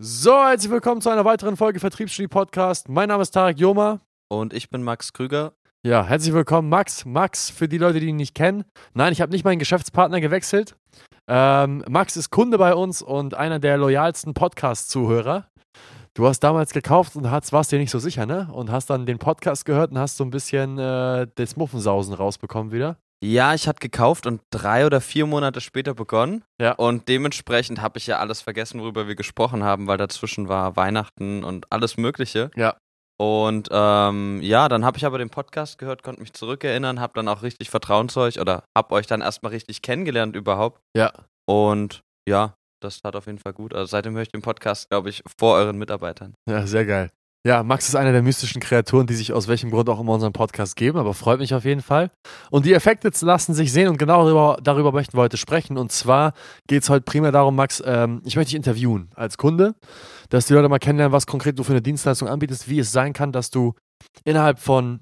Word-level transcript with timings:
So, 0.00 0.30
herzlich 0.30 0.70
willkommen 0.70 1.00
zu 1.00 1.10
einer 1.10 1.24
weiteren 1.24 1.56
Folge 1.56 1.80
Vertriebsstudie 1.80 2.28
Podcast. 2.28 2.88
Mein 2.88 3.08
Name 3.08 3.20
ist 3.20 3.32
Tarek 3.32 3.58
Joma. 3.58 3.98
Und 4.28 4.54
ich 4.54 4.70
bin 4.70 4.84
Max 4.84 5.12
Krüger. 5.12 5.54
Ja, 5.84 6.04
herzlich 6.04 6.32
willkommen, 6.32 6.68
Max. 6.68 7.04
Max, 7.04 7.50
für 7.50 7.66
die 7.66 7.78
Leute, 7.78 7.98
die 7.98 8.06
ihn 8.06 8.14
nicht 8.14 8.36
kennen. 8.36 8.62
Nein, 8.94 9.12
ich 9.12 9.20
habe 9.20 9.32
nicht 9.32 9.44
meinen 9.44 9.58
Geschäftspartner 9.58 10.20
gewechselt. 10.20 10.76
Ähm, 11.26 11.82
Max 11.88 12.16
ist 12.16 12.30
Kunde 12.30 12.58
bei 12.58 12.76
uns 12.76 13.02
und 13.02 13.34
einer 13.34 13.58
der 13.58 13.76
loyalsten 13.76 14.34
Podcast-Zuhörer. 14.34 15.48
Du 16.14 16.28
hast 16.28 16.44
damals 16.44 16.72
gekauft 16.72 17.16
und 17.16 17.28
hast, 17.28 17.52
warst 17.52 17.72
dir 17.72 17.80
nicht 17.80 17.90
so 17.90 17.98
sicher, 17.98 18.24
ne? 18.24 18.48
Und 18.52 18.70
hast 18.70 18.90
dann 18.90 19.04
den 19.04 19.18
Podcast 19.18 19.64
gehört 19.64 19.90
und 19.90 19.98
hast 19.98 20.16
so 20.16 20.22
ein 20.22 20.30
bisschen 20.30 20.78
äh, 20.78 21.26
das 21.34 21.56
Muffensausen 21.56 22.14
rausbekommen 22.14 22.70
wieder. 22.70 22.98
Ja, 23.22 23.52
ich 23.54 23.66
hatte 23.66 23.80
gekauft 23.80 24.26
und 24.26 24.42
drei 24.50 24.86
oder 24.86 25.00
vier 25.00 25.26
Monate 25.26 25.60
später 25.60 25.94
begonnen. 25.94 26.44
Ja. 26.60 26.72
Und 26.72 27.08
dementsprechend 27.08 27.80
habe 27.80 27.98
ich 27.98 28.06
ja 28.06 28.18
alles 28.18 28.42
vergessen, 28.42 28.80
worüber 28.80 29.08
wir 29.08 29.16
gesprochen 29.16 29.64
haben, 29.64 29.88
weil 29.88 29.98
dazwischen 29.98 30.48
war 30.48 30.76
Weihnachten 30.76 31.42
und 31.42 31.70
alles 31.72 31.96
Mögliche. 31.96 32.50
Ja. 32.54 32.76
Und 33.20 33.68
ähm, 33.72 34.40
ja, 34.42 34.68
dann 34.68 34.84
habe 34.84 34.96
ich 34.96 35.04
aber 35.04 35.18
den 35.18 35.30
Podcast 35.30 35.78
gehört, 35.78 36.04
konnte 36.04 36.20
mich 36.20 36.32
zurückerinnern, 36.32 37.00
habe 37.00 37.14
dann 37.14 37.26
auch 37.26 37.42
richtig 37.42 37.68
Vertrauen 37.68 38.08
zu 38.08 38.20
euch 38.20 38.40
oder 38.40 38.62
habe 38.76 38.94
euch 38.94 39.08
dann 39.08 39.20
erstmal 39.20 39.50
richtig 39.50 39.82
kennengelernt 39.82 40.36
überhaupt. 40.36 40.80
Ja. 40.96 41.12
Und 41.44 42.02
ja, 42.28 42.54
das 42.80 43.00
tat 43.00 43.16
auf 43.16 43.26
jeden 43.26 43.38
Fall 43.38 43.52
gut. 43.52 43.74
Also 43.74 43.86
seitdem 43.86 44.14
höre 44.14 44.22
ich 44.22 44.30
den 44.30 44.42
Podcast, 44.42 44.88
glaube 44.90 45.08
ich, 45.08 45.24
vor 45.38 45.56
euren 45.56 45.78
Mitarbeitern. 45.78 46.34
Ja, 46.48 46.64
sehr 46.68 46.86
geil. 46.86 47.10
Ja, 47.48 47.62
Max 47.62 47.88
ist 47.88 47.94
einer 47.94 48.12
der 48.12 48.20
mystischen 48.20 48.60
Kreaturen, 48.60 49.06
die 49.06 49.14
sich 49.14 49.32
aus 49.32 49.48
welchem 49.48 49.70
Grund 49.70 49.88
auch 49.88 49.98
immer 49.98 50.12
unseren 50.12 50.34
Podcast 50.34 50.76
geben, 50.76 50.98
aber 50.98 51.14
freut 51.14 51.38
mich 51.38 51.54
auf 51.54 51.64
jeden 51.64 51.80
Fall. 51.80 52.10
Und 52.50 52.66
die 52.66 52.74
Effekte 52.74 53.10
lassen 53.24 53.54
sich 53.54 53.72
sehen 53.72 53.88
und 53.88 53.96
genau 53.96 54.22
darüber, 54.22 54.58
darüber 54.62 54.92
möchten 54.92 55.16
wir 55.16 55.22
heute 55.22 55.38
sprechen. 55.38 55.78
Und 55.78 55.90
zwar 55.90 56.34
geht 56.66 56.82
es 56.82 56.90
heute 56.90 57.04
primär 57.04 57.32
darum, 57.32 57.56
Max, 57.56 57.82
ähm, 57.86 58.20
ich 58.26 58.36
möchte 58.36 58.50
dich 58.50 58.56
interviewen 58.56 59.08
als 59.14 59.38
Kunde, 59.38 59.74
dass 60.28 60.44
die 60.44 60.52
Leute 60.52 60.68
mal 60.68 60.78
kennenlernen, 60.78 61.14
was 61.14 61.26
konkret 61.26 61.58
du 61.58 61.64
für 61.64 61.72
eine 61.72 61.80
Dienstleistung 61.80 62.28
anbietest, 62.28 62.68
wie 62.68 62.80
es 62.80 62.92
sein 62.92 63.14
kann, 63.14 63.32
dass 63.32 63.48
du 63.48 63.72
innerhalb 64.26 64.58
von, 64.58 65.00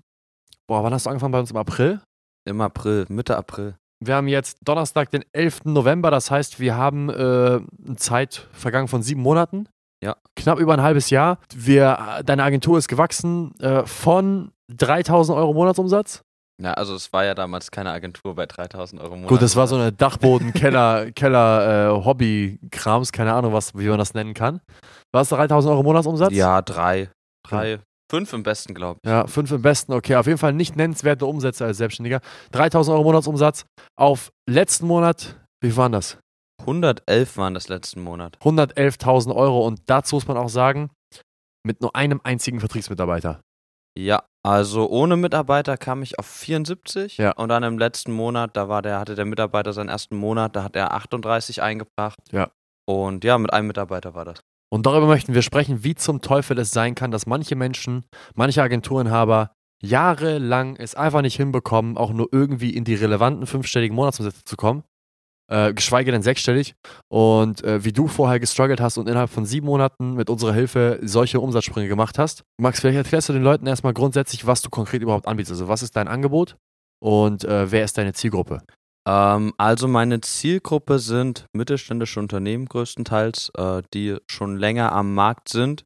boah, 0.69 0.85
wann 0.85 0.95
hast 0.95 1.07
du 1.07 1.11
angefangen 1.11 1.33
bei 1.33 1.41
uns 1.41 1.51
im 1.51 1.57
April? 1.57 2.01
Im 2.48 2.61
April, 2.61 3.07
Mitte 3.09 3.37
April. 3.37 3.75
Wir 3.98 4.15
haben 4.15 4.29
jetzt 4.29 4.59
Donnerstag, 4.63 5.11
den 5.11 5.25
11. 5.33 5.65
November, 5.65 6.13
das 6.13 6.31
heißt, 6.31 6.61
wir 6.61 6.77
haben 6.77 7.11
äh, 7.11 7.13
eine 7.17 7.97
Zeit 7.97 8.47
vergangen 8.53 8.87
von 8.87 9.03
sieben 9.03 9.23
Monaten. 9.23 9.67
Ja. 10.02 10.16
Knapp 10.36 10.58
über 10.58 10.75
ein 10.75 10.83
halbes 10.83 11.11
Jahr. 11.11 11.39
Wir, 11.55 12.22
deine 12.25 12.42
Agentur 12.42 12.78
ist 12.78 12.89
gewachsen 12.89 13.58
äh, 13.61 13.84
von 13.86 14.52
3000 14.69 15.36
Euro 15.36 15.52
Monatsumsatz. 15.55 16.22
Ja, 16.62 16.72
also 16.72 16.94
es 16.94 17.12
war 17.12 17.25
ja 17.25 17.34
damals 17.34 17.70
keine 17.70 17.91
Agentur 17.91 18.34
bei 18.34 18.47
3000 18.47 19.00
Euro 19.02 19.14
Monat. 19.17 19.28
Gut, 19.28 19.42
das 19.42 19.56
war 19.56 19.67
so 19.67 19.77
eine 19.77 19.92
Dachboden, 19.92 20.52
Keller, 20.55 21.06
äh, 21.06 22.05
Hobby-Krams, 22.05 23.12
keine 23.12 23.34
Ahnung, 23.34 23.52
was, 23.52 23.74
wie 23.74 23.89
man 23.89 23.98
das 23.98 24.14
nennen 24.14 24.33
kann. 24.33 24.61
War 25.12 25.22
es 25.22 25.28
3000 25.28 25.70
Euro 25.72 25.83
Monatsumsatz? 25.83 26.33
Ja, 26.33 26.62
drei. 26.62 27.11
Drei. 27.47 27.80
Fünf 28.11 28.33
im 28.33 28.42
besten, 28.42 28.72
glaube 28.72 29.00
ich. 29.02 29.08
Ja, 29.08 29.27
fünf 29.27 29.50
im 29.50 29.62
besten, 29.62 29.92
okay. 29.92 30.17
Auf 30.17 30.27
jeden 30.27 30.39
Fall 30.39 30.52
nicht 30.52 30.77
nennenswerte 30.77 31.27
Umsätze 31.27 31.64
als 31.64 31.77
Selbstständiger. 31.78 32.20
3000 32.52 32.94
Euro 32.94 33.05
Monatsumsatz 33.05 33.67
auf 33.98 34.30
letzten 34.48 34.86
Monat, 34.86 35.36
wie 35.61 35.77
waren 35.77 35.92
das? 35.92 36.17
111 36.67 37.36
waren 37.36 37.55
das 37.55 37.69
letzten 37.69 38.03
Monat. 38.03 38.36
111.000 38.42 39.34
Euro 39.34 39.67
und 39.67 39.81
dazu 39.86 40.17
muss 40.17 40.27
man 40.27 40.36
auch 40.36 40.48
sagen, 40.48 40.91
mit 41.64 41.81
nur 41.81 41.95
einem 41.97 42.20
einzigen 42.23 42.61
Vertriebsmitarbeiter. 42.61 43.41
Ja, 43.98 44.25
also 44.45 44.89
ohne 44.91 45.17
Mitarbeiter 45.17 45.77
kam 45.77 46.03
ich 46.03 46.19
auf 46.19 46.27
74 46.27 47.17
Ja. 47.17 47.33
und 47.33 47.48
dann 47.48 47.62
im 47.62 47.78
letzten 47.78 48.12
Monat, 48.12 48.56
da 48.56 48.69
war 48.69 48.83
der, 48.83 49.00
hatte 49.00 49.14
der 49.14 49.25
Mitarbeiter 49.25 49.73
seinen 49.73 49.89
ersten 49.89 50.17
Monat, 50.17 50.55
da 50.55 50.62
hat 50.64 50.77
er 50.77 50.92
38 50.92 51.62
eingebracht. 51.62 52.19
Ja. 52.31 52.50
Und 52.89 53.25
ja, 53.25 53.39
mit 53.39 53.53
einem 53.53 53.67
Mitarbeiter 53.69 54.14
war 54.14 54.25
das. 54.25 54.41
Und 54.73 54.86
darüber 54.86 55.06
möchten 55.06 55.34
wir 55.34 55.42
sprechen, 55.42 55.83
wie 55.83 55.95
zum 55.95 56.20
Teufel 56.20 56.58
es 56.58 56.70
sein 56.73 56.95
kann, 56.95 57.11
dass 57.11 57.27
manche 57.27 57.56
Menschen, 57.56 58.05
manche 58.34 58.62
Agenturenhaber 58.62 59.53
jahrelang 59.83 60.77
es 60.77 60.95
einfach 60.95 61.23
nicht 61.23 61.36
hinbekommen, 61.36 61.97
auch 61.97 62.12
nur 62.12 62.28
irgendwie 62.33 62.70
in 62.70 62.84
die 62.84 62.95
relevanten 62.95 63.46
fünfstelligen 63.46 63.95
Monatsumsätze 63.96 64.45
zu 64.45 64.57
kommen. 64.57 64.85
Äh, 65.48 65.74
geschweige 65.74 66.11
denn 66.11 66.23
sechsstellig. 66.23 66.74
Und 67.08 67.62
äh, 67.62 67.84
wie 67.84 67.92
du 67.92 68.08
vorher 68.08 68.40
gestruggelt 68.40 68.80
hast 68.80 68.98
und 68.98 69.08
innerhalb 69.08 69.30
von 69.30 69.46
sieben 69.46 69.67
Monaten 69.67 70.14
mit 70.14 70.29
unserer 70.29 70.52
Hilfe 70.52 70.98
solche 71.02 71.39
Umsatzsprünge 71.39 71.89
gemacht 71.89 72.18
hast. 72.18 72.42
Max, 72.61 72.80
vielleicht 72.80 72.96
erklärst 72.96 73.29
du 73.29 73.33
den 73.33 73.45
Leuten 73.45 73.67
erstmal 73.67 73.92
grundsätzlich, 73.95 74.46
was 74.46 74.62
du 74.62 74.70
konkret 74.70 75.02
überhaupt 75.02 75.29
anbietest. 75.29 75.52
Also 75.52 75.68
was 75.68 75.83
ist 75.83 75.95
dein 75.95 76.08
Angebot 76.08 76.56
und 77.01 77.45
äh, 77.45 77.70
wer 77.70 77.85
ist 77.85 77.96
deine 77.96 78.12
Zielgruppe? 78.12 78.62
Ähm, 79.06 79.55
also 79.56 79.86
meine 79.86 80.20
Zielgruppe 80.20 80.98
sind 80.98 81.46
mittelständische 81.52 82.18
Unternehmen 82.18 82.67
größtenteils, 82.67 83.52
äh, 83.56 83.83
die 83.95 84.17
schon 84.29 84.56
länger 84.56 84.90
am 84.92 85.14
Markt 85.14 85.48
sind, 85.48 85.85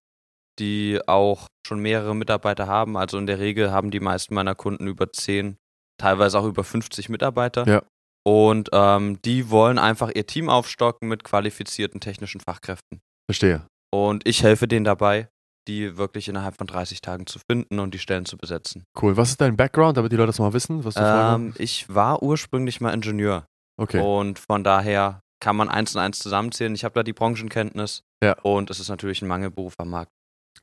die 0.59 1.01
auch 1.07 1.47
schon 1.67 1.81
mehrere 1.81 2.17
Mitarbeiter 2.17 2.67
haben. 2.67 2.97
Also 2.97 3.19
in 3.19 3.27
der 3.27 3.39
Regel 3.39 3.71
haben 3.71 3.91
die 3.91 4.01
meisten 4.01 4.35
meiner 4.35 4.55
Kunden 4.55 4.87
über 4.87 5.13
10, 5.13 5.57
teilweise 5.99 6.39
auch 6.39 6.47
über 6.47 6.65
50 6.65 7.11
Mitarbeiter. 7.11 7.67
Ja. 7.67 7.83
Und 8.27 8.69
ähm, 8.73 9.21
die 9.23 9.51
wollen 9.51 9.79
einfach 9.79 10.11
ihr 10.15 10.27
Team 10.27 10.49
aufstocken 10.49 11.09
mit 11.09 11.25
qualifizierten 11.25 12.01
technischen 12.01 12.41
Fachkräften. 12.41 13.01
Verstehe. 13.29 13.67
Und 13.93 14.27
ich 14.27 14.43
helfe 14.43 14.69
denen 14.69 14.85
dabei, 14.85 15.29
die 15.69 15.97
wirklich 15.97 16.29
innerhalb 16.29 16.57
von 16.57 16.67
30 16.67 17.01
Tagen 17.01 17.27
zu 17.27 17.39
finden 17.51 17.79
und 17.79 17.95
die 17.95 17.99
Stellen 17.99 18.27
zu 18.27 18.37
besetzen. 18.37 18.85
Cool. 19.01 19.17
Was 19.17 19.31
ist 19.31 19.41
dein 19.41 19.57
Background, 19.57 19.97
damit 19.97 20.13
die 20.13 20.17
Leute 20.17 20.29
das 20.29 20.39
mal 20.39 20.53
wissen? 20.53 20.85
Was 20.85 20.95
du 20.95 21.01
Ähm, 21.03 21.55
ich 21.59 21.93
war 21.93 22.23
ursprünglich 22.23 22.81
mal 22.81 22.93
Ingenieur. 22.93 23.47
okay. 23.81 24.01
Und 24.01 24.39
von 24.39 24.65
daher 24.65 25.21
kann 25.43 25.57
man 25.57 25.69
eins 25.69 25.95
und 25.95 26.03
eins 26.03 26.19
zusammenzählen. 26.19 26.75
Ich 26.75 26.85
habe 26.85 26.95
da 26.95 27.03
die 27.03 27.13
Branchenkenntnis. 27.15 28.03
Ja. 28.23 28.39
Und 28.43 28.71
es 28.71 28.79
ist 28.81 28.89
natürlich 28.91 29.23
ein 29.23 29.29
Mangelberuf 29.29 29.75
am 29.79 29.91
Markt. 29.91 30.13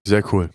Sehr 0.05 0.23
cool. 0.33 0.51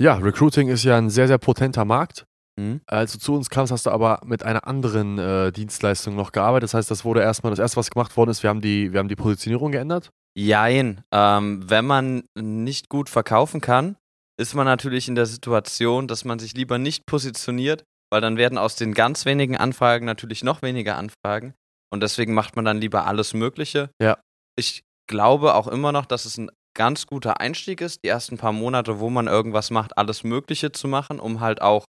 Ja, 0.00 0.14
Recruiting 0.14 0.68
ist 0.68 0.84
ja 0.84 0.96
ein 0.96 1.10
sehr, 1.10 1.26
sehr 1.26 1.38
potenter 1.38 1.84
Markt. 1.84 2.24
Mhm. 2.58 2.80
Als 2.86 3.12
du 3.12 3.18
zu 3.18 3.34
uns 3.34 3.50
kamst, 3.50 3.72
hast 3.72 3.86
du 3.86 3.90
aber 3.90 4.20
mit 4.24 4.42
einer 4.42 4.66
anderen 4.66 5.18
äh, 5.18 5.52
Dienstleistung 5.52 6.16
noch 6.16 6.32
gearbeitet. 6.32 6.64
Das 6.64 6.74
heißt, 6.74 6.90
das 6.90 7.04
wurde 7.04 7.20
erstmal, 7.20 7.50
das 7.50 7.58
erste, 7.58 7.76
was 7.76 7.90
gemacht 7.90 8.16
worden 8.16 8.30
ist, 8.30 8.42
wir 8.42 8.50
haben 8.50 8.60
die, 8.60 8.92
wir 8.92 8.98
haben 8.98 9.08
die 9.08 9.16
Positionierung 9.16 9.72
geändert. 9.72 10.10
Jein. 10.36 11.02
Ähm, 11.12 11.68
wenn 11.68 11.86
man 11.86 12.24
nicht 12.38 12.88
gut 12.88 13.08
verkaufen 13.08 13.60
kann, 13.60 13.96
ist 14.40 14.54
man 14.54 14.64
natürlich 14.64 15.08
in 15.08 15.14
der 15.14 15.26
Situation, 15.26 16.08
dass 16.08 16.24
man 16.24 16.38
sich 16.38 16.54
lieber 16.54 16.78
nicht 16.78 17.06
positioniert, 17.06 17.84
weil 18.10 18.20
dann 18.20 18.36
werden 18.36 18.58
aus 18.58 18.76
den 18.76 18.94
ganz 18.94 19.26
wenigen 19.26 19.56
Anfragen 19.56 20.06
natürlich 20.06 20.42
noch 20.42 20.62
weniger 20.62 20.96
Anfragen. 20.96 21.54
Und 21.92 22.02
deswegen 22.02 22.34
macht 22.34 22.56
man 22.56 22.64
dann 22.64 22.80
lieber 22.80 23.06
alles 23.06 23.34
Mögliche. 23.34 23.90
Ja. 24.00 24.18
Ich 24.56 24.82
glaube 25.08 25.54
auch 25.54 25.66
immer 25.66 25.92
noch, 25.92 26.06
dass 26.06 26.24
es 26.24 26.38
ein 26.38 26.50
ganz 26.74 27.06
guter 27.06 27.40
Einstieg 27.40 27.80
ist, 27.80 28.04
die 28.04 28.08
ersten 28.08 28.38
paar 28.38 28.52
Monate, 28.52 29.00
wo 29.00 29.10
man 29.10 29.26
irgendwas 29.26 29.70
macht, 29.70 29.98
alles 29.98 30.22
Mögliche 30.22 30.70
zu 30.72 30.86
machen, 30.86 31.18
um 31.18 31.40
halt 31.40 31.60
auch 31.60 31.84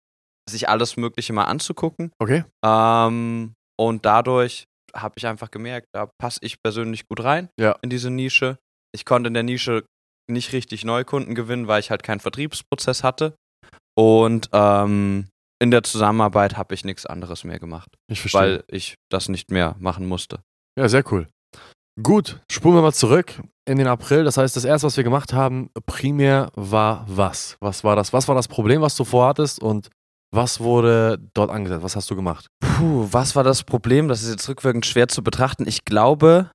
sich 0.50 0.70
alles 0.70 0.98
Mögliche 0.98 1.34
mal 1.34 1.46
anzugucken. 1.46 2.12
Okay. 2.20 2.44
Ähm, 2.66 3.54
und 3.80 4.06
dadurch 4.06 4.66
habe 4.96 5.16
ich 5.18 5.28
einfach 5.28 5.52
gemerkt, 5.52 5.88
da 5.94 6.10
passe 6.20 6.40
ich 6.42 6.62
persönlich 6.64 7.08
gut 7.08 7.24
rein 7.24 7.50
Ja. 7.60 7.76
in 7.82 7.90
diese 7.90 8.10
Nische. 8.10 8.58
Ich 8.94 9.06
konnte 9.06 9.28
in 9.28 9.34
der 9.34 9.44
Nische 9.44 9.84
nicht 10.30 10.54
richtig 10.54 10.84
Neukunden 10.86 11.36
gewinnen, 11.36 11.68
weil 11.68 11.80
ich 11.80 11.92
halt 11.92 12.04
keinen 12.04 12.20
Vertriebsprozess 12.20 13.04
hatte. 13.04 13.36
Und 13.98 14.50
ähm, 14.54 15.28
in 15.62 15.72
der 15.72 15.84
Zusammenarbeit 15.84 16.58
habe 16.58 16.74
ich 16.74 16.86
nichts 16.86 17.06
anderes 17.06 17.44
mehr 17.44 17.60
gemacht, 17.60 17.90
Ich 18.10 18.22
verstehe. 18.22 18.42
weil 18.42 18.64
ich 18.68 18.96
das 19.12 19.28
nicht 19.30 19.52
mehr 19.52 19.76
machen 19.80 20.06
musste. 20.06 20.40
ja, 20.78 20.88
sehr 20.88 21.04
cool. 21.12 21.28
Gut, 22.02 22.40
spulen 22.52 22.76
wir 22.76 22.84
mal 22.84 22.94
zurück 22.94 23.42
in 23.68 23.80
den 23.80 23.88
April. 23.88 24.24
Das 24.24 24.38
heißt, 24.38 24.56
das 24.56 24.66
erste, 24.66 24.86
was 24.86 24.98
wir 24.98 25.04
gemacht 25.04 25.34
haben, 25.34 25.72
primär 25.88 26.52
war 26.56 27.04
was? 27.08 27.58
Was 27.60 27.84
war 27.84 27.96
das? 27.96 28.14
Was 28.14 28.28
war 28.28 28.36
das 28.36 28.48
Problem, 28.48 28.82
was 28.82 28.96
du 28.96 29.04
vorhattest 29.04 29.60
und 29.60 29.90
was 30.32 30.60
wurde 30.60 31.18
dort 31.34 31.50
angesetzt? 31.52 31.84
Was 31.84 31.96
hast 31.96 32.10
du 32.12 32.16
gemacht? 32.16 32.48
Puh, 32.60 33.08
was 33.12 33.36
war 33.36 33.44
das 33.44 33.64
Problem? 33.64 34.08
Das 34.08 34.24
ist 34.24 34.30
jetzt 34.30 34.50
rückwirkend 34.50 34.86
schwer 34.86 35.08
zu 35.08 35.24
betrachten. 35.24 35.68
Ich 35.68 35.86
glaube, 35.86 36.52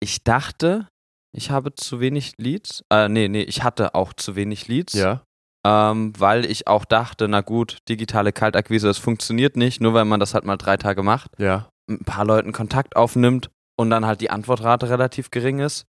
ich 0.00 0.22
dachte, 0.24 0.88
ich 1.34 1.50
habe 1.50 1.74
zu 1.74 2.00
wenig 2.00 2.34
Leads. 2.38 2.82
Äh, 2.92 3.08
nee, 3.08 3.28
nee, 3.28 3.42
ich 3.42 3.62
hatte 3.62 3.94
auch 3.94 4.12
zu 4.12 4.36
wenig 4.36 4.68
Leads. 4.68 4.94
Ja. 4.94 5.22
ähm, 5.66 6.12
weil 6.18 6.44
ich 6.44 6.66
auch 6.68 6.84
dachte, 6.84 7.26
na 7.28 7.40
gut, 7.40 7.78
digitale 7.88 8.32
Kaltakquise, 8.32 8.86
das 8.86 8.98
funktioniert 8.98 9.56
nicht, 9.56 9.80
nur 9.80 9.94
weil 9.94 10.04
man 10.04 10.20
das 10.20 10.32
halt 10.32 10.44
mal 10.44 10.56
drei 10.56 10.76
Tage 10.76 11.02
macht, 11.02 11.32
Ja. 11.38 11.68
mit 11.88 12.02
ein 12.02 12.04
paar 12.04 12.24
Leuten 12.24 12.52
Kontakt 12.52 12.94
aufnimmt 12.96 13.50
und 13.76 13.90
dann 13.90 14.06
halt 14.06 14.20
die 14.20 14.30
Antwortrate 14.30 14.88
relativ 14.88 15.30
gering 15.32 15.58
ist. 15.58 15.84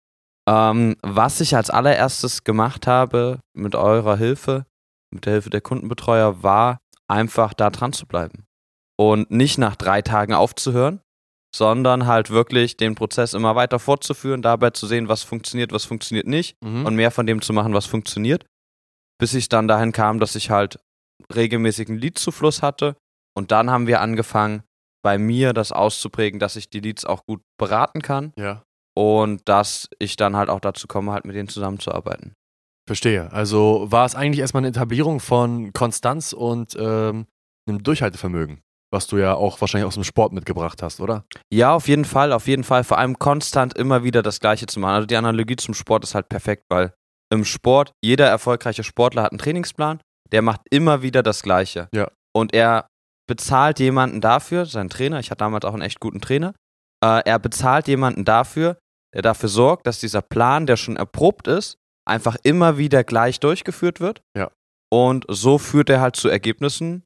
Ähm, 0.49 0.95
was 1.03 1.39
ich 1.41 1.55
als 1.55 1.69
allererstes 1.69 2.43
gemacht 2.43 2.87
habe 2.87 3.39
mit 3.53 3.75
eurer 3.75 4.17
Hilfe, 4.17 4.65
mit 5.13 5.25
der 5.25 5.33
Hilfe 5.33 5.49
der 5.51 5.61
Kundenbetreuer, 5.61 6.41
war 6.41 6.79
einfach 7.09 7.53
da 7.53 7.69
dran 7.69 7.93
zu 7.93 8.05
bleiben. 8.05 8.45
Und 8.99 9.29
nicht 9.31 9.57
nach 9.57 9.75
drei 9.75 10.01
Tagen 10.01 10.33
aufzuhören, 10.33 11.01
sondern 11.55 12.05
halt 12.07 12.29
wirklich 12.29 12.77
den 12.77 12.95
Prozess 12.95 13.33
immer 13.33 13.55
weiter 13.55 13.79
fortzuführen, 13.79 14.41
dabei 14.41 14.71
zu 14.71 14.87
sehen, 14.87 15.07
was 15.07 15.23
funktioniert, 15.23 15.71
was 15.71 15.85
funktioniert 15.85 16.27
nicht 16.27 16.57
Mhm. 16.63 16.85
und 16.85 16.95
mehr 16.95 17.11
von 17.11 17.25
dem 17.25 17.41
zu 17.41 17.53
machen, 17.53 17.73
was 17.73 17.85
funktioniert, 17.85 18.45
bis 19.19 19.33
ich 19.33 19.49
dann 19.49 19.67
dahin 19.67 19.91
kam, 19.91 20.19
dass 20.19 20.35
ich 20.35 20.49
halt 20.49 20.79
regelmäßigen 21.33 21.97
Leadzufluss 21.97 22.61
hatte 22.61 22.95
und 23.35 23.51
dann 23.51 23.69
haben 23.69 23.87
wir 23.87 24.01
angefangen, 24.01 24.63
bei 25.03 25.17
mir 25.17 25.53
das 25.53 25.71
auszuprägen, 25.71 26.39
dass 26.39 26.55
ich 26.55 26.69
die 26.69 26.79
Leads 26.79 27.05
auch 27.05 27.25
gut 27.25 27.41
beraten 27.57 28.01
kann 28.01 28.33
ja. 28.37 28.63
und 28.95 29.47
dass 29.47 29.89
ich 29.99 30.15
dann 30.17 30.35
halt 30.35 30.49
auch 30.49 30.59
dazu 30.59 30.87
komme, 30.87 31.11
halt 31.13 31.25
mit 31.25 31.35
denen 31.35 31.47
zusammenzuarbeiten. 31.47 32.33
Verstehe. 32.87 33.31
Also 33.33 33.85
war 33.89 34.05
es 34.05 34.15
eigentlich 34.15 34.39
erstmal 34.39 34.61
eine 34.61 34.69
Etablierung 34.69 35.19
von 35.19 35.73
Konstanz 35.73 36.31
und 36.31 36.75
ähm, 36.79 37.27
einem 37.67 37.83
Durchhaltevermögen, 37.83 38.61
was 38.91 39.07
du 39.07 39.17
ja 39.17 39.35
auch 39.35 39.59
wahrscheinlich 39.59 39.85
aus 39.85 39.95
dem 39.95 40.05
Sport 40.05 40.31
mitgebracht 40.31 40.81
hast, 40.81 41.01
oder? 41.01 41.25
Ja, 41.51 41.73
auf 41.73 41.89
jeden 41.89 42.05
Fall, 42.05 42.31
auf 42.31 42.47
jeden 42.47 42.63
Fall. 42.63 42.85
Vor 42.85 42.97
allem 42.97 43.19
konstant 43.19 43.77
immer 43.77 44.05
wieder 44.05 44.23
das 44.23 44.39
Gleiche 44.39 44.67
zu 44.67 44.79
machen. 44.79 44.95
Also 44.95 45.05
die 45.05 45.17
Analogie 45.17 45.57
zum 45.57 45.73
Sport 45.73 46.05
ist 46.05 46.15
halt 46.15 46.29
perfekt, 46.29 46.63
weil 46.69 46.93
im 47.29 47.43
Sport, 47.43 47.91
jeder 48.01 48.27
erfolgreiche 48.27 48.85
Sportler 48.85 49.23
hat 49.23 49.33
einen 49.33 49.39
Trainingsplan, 49.39 49.99
der 50.31 50.41
macht 50.41 50.61
immer 50.69 51.01
wieder 51.01 51.23
das 51.23 51.43
Gleiche. 51.43 51.89
Ja. 51.93 52.09
Und 52.33 52.53
er 52.53 52.87
bezahlt 53.27 53.79
jemanden 53.79 54.21
dafür, 54.21 54.65
seinen 54.65 54.89
Trainer, 54.89 55.19
ich 55.19 55.29
hatte 55.29 55.39
damals 55.39 55.65
auch 55.65 55.73
einen 55.73 55.81
echt 55.81 55.99
guten 55.99 56.21
Trainer, 56.21 56.53
äh, 57.03 57.21
er 57.25 57.39
bezahlt 57.39 57.89
jemanden 57.89 58.23
dafür, 58.23 58.77
der 59.13 59.21
dafür 59.21 59.49
sorgt, 59.49 59.87
dass 59.87 59.99
dieser 59.99 60.21
Plan, 60.21 60.65
der 60.65 60.77
schon 60.77 60.95
erprobt 60.95 61.47
ist, 61.47 61.77
einfach 62.07 62.37
immer 62.43 62.77
wieder 62.77 63.03
gleich 63.03 63.39
durchgeführt 63.39 63.99
wird. 63.99 64.21
Ja. 64.35 64.49
Und 64.91 65.25
so 65.27 65.57
führt 65.57 65.89
er 65.89 66.01
halt 66.01 66.15
zu 66.15 66.29
Ergebnissen, 66.29 67.03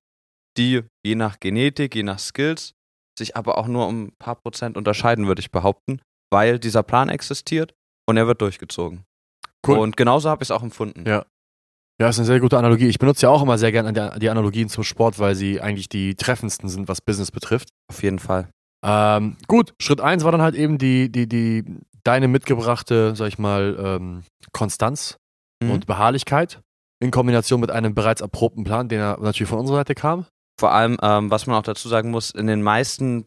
die 0.57 0.83
je 1.05 1.15
nach 1.15 1.39
Genetik, 1.39 1.95
je 1.95 2.03
nach 2.03 2.19
Skills, 2.19 2.73
sich 3.17 3.35
aber 3.35 3.57
auch 3.57 3.67
nur 3.67 3.87
um 3.87 4.03
ein 4.05 4.11
paar 4.19 4.35
Prozent 4.35 4.77
unterscheiden, 4.77 5.27
würde 5.27 5.39
ich 5.39 5.51
behaupten, 5.51 6.01
weil 6.31 6.59
dieser 6.59 6.83
Plan 6.83 7.09
existiert 7.09 7.73
und 8.07 8.17
er 8.17 8.27
wird 8.27 8.41
durchgezogen. 8.41 9.03
Cool. 9.67 9.77
Und 9.77 9.97
genauso 9.97 10.29
habe 10.29 10.43
ich 10.43 10.47
es 10.47 10.51
auch 10.51 10.63
empfunden. 10.63 11.07
Ja. 11.07 11.25
Ja, 11.99 12.09
ist 12.09 12.17
eine 12.17 12.25
sehr 12.25 12.39
gute 12.39 12.57
Analogie. 12.57 12.87
Ich 12.87 12.97
benutze 12.97 13.27
ja 13.27 13.29
auch 13.29 13.43
immer 13.43 13.59
sehr 13.59 13.71
gerne 13.71 14.19
die 14.19 14.29
Analogien 14.29 14.69
zum 14.69 14.83
Sport, 14.83 15.19
weil 15.19 15.35
sie 15.35 15.61
eigentlich 15.61 15.87
die 15.87 16.15
treffendsten 16.15 16.67
sind, 16.67 16.87
was 16.87 16.99
Business 16.99 17.29
betrifft. 17.29 17.69
Auf 17.91 18.01
jeden 18.01 18.17
Fall. 18.17 18.49
Ähm, 18.83 19.37
gut, 19.47 19.73
Schritt 19.81 20.01
1 20.01 20.23
war 20.23 20.31
dann 20.31 20.41
halt 20.41 20.55
eben 20.55 20.77
die, 20.77 21.11
die, 21.11 21.27
die, 21.27 21.63
deine 22.03 22.27
mitgebrachte, 22.27 23.15
sag 23.15 23.27
ich 23.27 23.37
mal, 23.37 23.77
ähm, 23.79 24.23
Konstanz 24.53 25.17
Mhm. 25.63 25.69
und 25.71 25.85
Beharrlichkeit 25.85 26.59
in 26.99 27.11
Kombination 27.11 27.59
mit 27.61 27.69
einem 27.71 27.93
bereits 27.93 28.21
erprobten 28.21 28.63
Plan, 28.63 28.89
den 28.89 28.99
er 28.99 29.19
natürlich 29.19 29.49
von 29.49 29.59
unserer 29.59 29.77
Seite 29.77 29.93
kam. 29.95 30.25
Vor 30.59 30.71
allem, 30.71 30.97
ähm, 31.03 31.29
was 31.29 31.45
man 31.45 31.55
auch 31.55 31.61
dazu 31.63 31.87
sagen 31.87 32.09
muss, 32.11 32.31
in 32.31 32.47
den 32.47 32.63
meisten, 32.63 33.25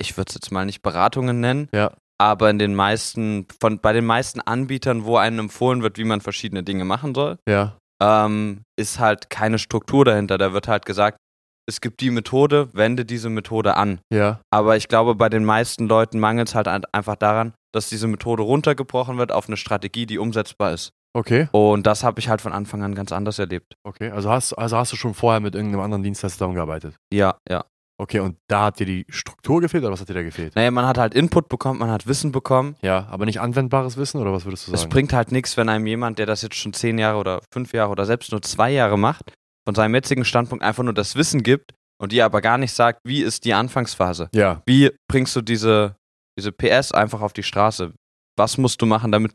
ich 0.00 0.16
würde 0.16 0.28
es 0.30 0.34
jetzt 0.34 0.50
mal 0.50 0.66
nicht 0.66 0.82
Beratungen 0.82 1.38
nennen, 1.40 1.68
Ja. 1.72 1.92
aber 2.18 2.50
in 2.50 2.58
den 2.58 2.74
meisten, 2.74 3.46
von, 3.60 3.78
bei 3.80 3.92
den 3.92 4.04
meisten 4.06 4.40
Anbietern, 4.40 5.04
wo 5.04 5.16
einem 5.16 5.38
empfohlen 5.40 5.82
wird, 5.82 5.96
wie 5.98 6.04
man 6.04 6.20
verschiedene 6.20 6.64
Dinge 6.64 6.84
machen 6.84 7.14
soll, 7.14 7.38
Ja. 7.48 7.76
ähm, 8.02 8.62
ist 8.76 8.98
halt 8.98 9.30
keine 9.30 9.58
Struktur 9.60 10.04
dahinter. 10.04 10.38
Da 10.38 10.52
wird 10.52 10.66
halt 10.68 10.86
gesagt, 10.86 11.18
es 11.68 11.80
gibt 11.80 12.00
die 12.00 12.10
Methode, 12.10 12.68
wende 12.72 13.04
diese 13.04 13.28
Methode 13.28 13.76
an. 13.76 13.98
Ja. 14.12 14.40
Aber 14.50 14.76
ich 14.76 14.88
glaube, 14.88 15.14
bei 15.14 15.28
den 15.28 15.44
meisten 15.44 15.88
Leuten 15.88 16.20
mangelt 16.20 16.48
es 16.48 16.54
halt 16.54 16.68
ein- 16.68 16.84
einfach 16.92 17.16
daran, 17.16 17.52
dass 17.74 17.88
diese 17.88 18.06
Methode 18.06 18.42
runtergebrochen 18.42 19.18
wird 19.18 19.32
auf 19.32 19.48
eine 19.48 19.56
Strategie, 19.56 20.06
die 20.06 20.18
umsetzbar 20.18 20.72
ist. 20.72 20.90
Okay. 21.14 21.48
Und 21.52 21.86
das 21.86 22.04
habe 22.04 22.20
ich 22.20 22.28
halt 22.28 22.40
von 22.40 22.52
Anfang 22.52 22.82
an 22.82 22.94
ganz 22.94 23.10
anders 23.10 23.38
erlebt. 23.38 23.74
Okay. 23.84 24.10
Also 24.10 24.30
hast, 24.30 24.52
also 24.52 24.76
hast 24.76 24.92
du 24.92 24.96
schon 24.96 25.14
vorher 25.14 25.40
mit 25.40 25.54
irgendeinem 25.54 25.80
anderen 25.82 26.02
Dienstleister 26.02 26.36
zusammengearbeitet. 26.38 26.94
Ja, 27.12 27.36
ja. 27.48 27.64
Okay, 27.98 28.20
und 28.20 28.36
da 28.48 28.64
hat 28.66 28.78
dir 28.78 28.84
die 28.84 29.06
Struktur 29.08 29.62
gefehlt 29.62 29.82
oder 29.82 29.94
was 29.94 30.00
hat 30.02 30.10
dir 30.10 30.14
da 30.14 30.22
gefehlt? 30.22 30.54
Naja, 30.54 30.70
man 30.70 30.86
hat 30.86 30.98
halt 30.98 31.14
Input 31.14 31.48
bekommen, 31.48 31.78
man 31.80 31.90
hat 31.90 32.06
Wissen 32.06 32.30
bekommen. 32.30 32.76
Ja, 32.82 33.06
aber 33.10 33.24
nicht 33.24 33.40
anwendbares 33.40 33.96
Wissen 33.96 34.20
oder 34.20 34.34
was 34.34 34.44
würdest 34.44 34.68
du 34.68 34.72
Es 34.74 34.80
sagen? 34.82 34.90
bringt 34.92 35.14
halt 35.14 35.32
nichts, 35.32 35.56
wenn 35.56 35.70
einem 35.70 35.86
jemand, 35.86 36.18
der 36.18 36.26
das 36.26 36.42
jetzt 36.42 36.56
schon 36.56 36.74
zehn 36.74 36.98
Jahre 36.98 37.16
oder 37.18 37.40
fünf 37.50 37.72
Jahre 37.72 37.90
oder 37.90 38.04
selbst 38.04 38.32
nur 38.32 38.42
zwei 38.42 38.70
Jahre 38.70 38.98
macht, 38.98 39.32
von 39.66 39.74
seinem 39.74 39.94
jetzigen 39.94 40.24
Standpunkt 40.24 40.64
einfach 40.64 40.82
nur 40.84 40.94
das 40.94 41.16
Wissen 41.16 41.42
gibt 41.42 41.74
und 42.00 42.12
dir 42.12 42.24
aber 42.24 42.40
gar 42.40 42.58
nicht 42.58 42.72
sagt, 42.72 43.00
wie 43.04 43.22
ist 43.22 43.44
die 43.44 43.54
Anfangsphase? 43.54 44.28
ja. 44.34 44.62
Wie 44.66 44.90
bringst 45.08 45.34
du 45.36 45.40
diese, 45.42 45.96
diese 46.38 46.52
PS 46.52 46.92
einfach 46.92 47.20
auf 47.20 47.32
die 47.32 47.42
Straße? 47.42 47.92
Was 48.38 48.58
musst 48.58 48.80
du 48.82 48.86
machen, 48.86 49.12
damit 49.12 49.32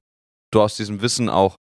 du 0.51 0.62
aus 0.62 0.75
diesem 0.75 1.01
Wissen 1.01 1.28
auch 1.30 1.56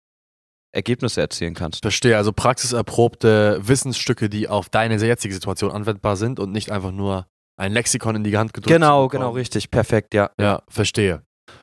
Ergebnisse 0.74 1.20
erzielen 1.20 1.54
kannst? 1.54 1.82
Verstehe, 1.82 2.16
also 2.16 2.32
praxiserprobte 2.32 3.60
Wissensstücke, 3.62 4.28
die 4.28 4.48
auf 4.48 4.68
deine 4.68 4.96
jetzige 4.96 5.32
Situation 5.34 5.70
anwendbar 5.70 6.16
sind 6.16 6.40
und 6.40 6.52
nicht 6.52 6.70
einfach 6.70 6.90
nur 6.92 7.26
ein 7.56 7.72
Lexikon 7.72 8.16
in 8.16 8.24
die 8.24 8.36
Hand 8.36 8.52
gedrückt. 8.52 8.72
Genau, 8.72 9.08
genau, 9.08 9.30
richtig. 9.30 9.70
Perfekt, 9.70 10.14
ja. 10.14 10.30
Ja, 10.38 10.62
verstehe. 10.68 11.22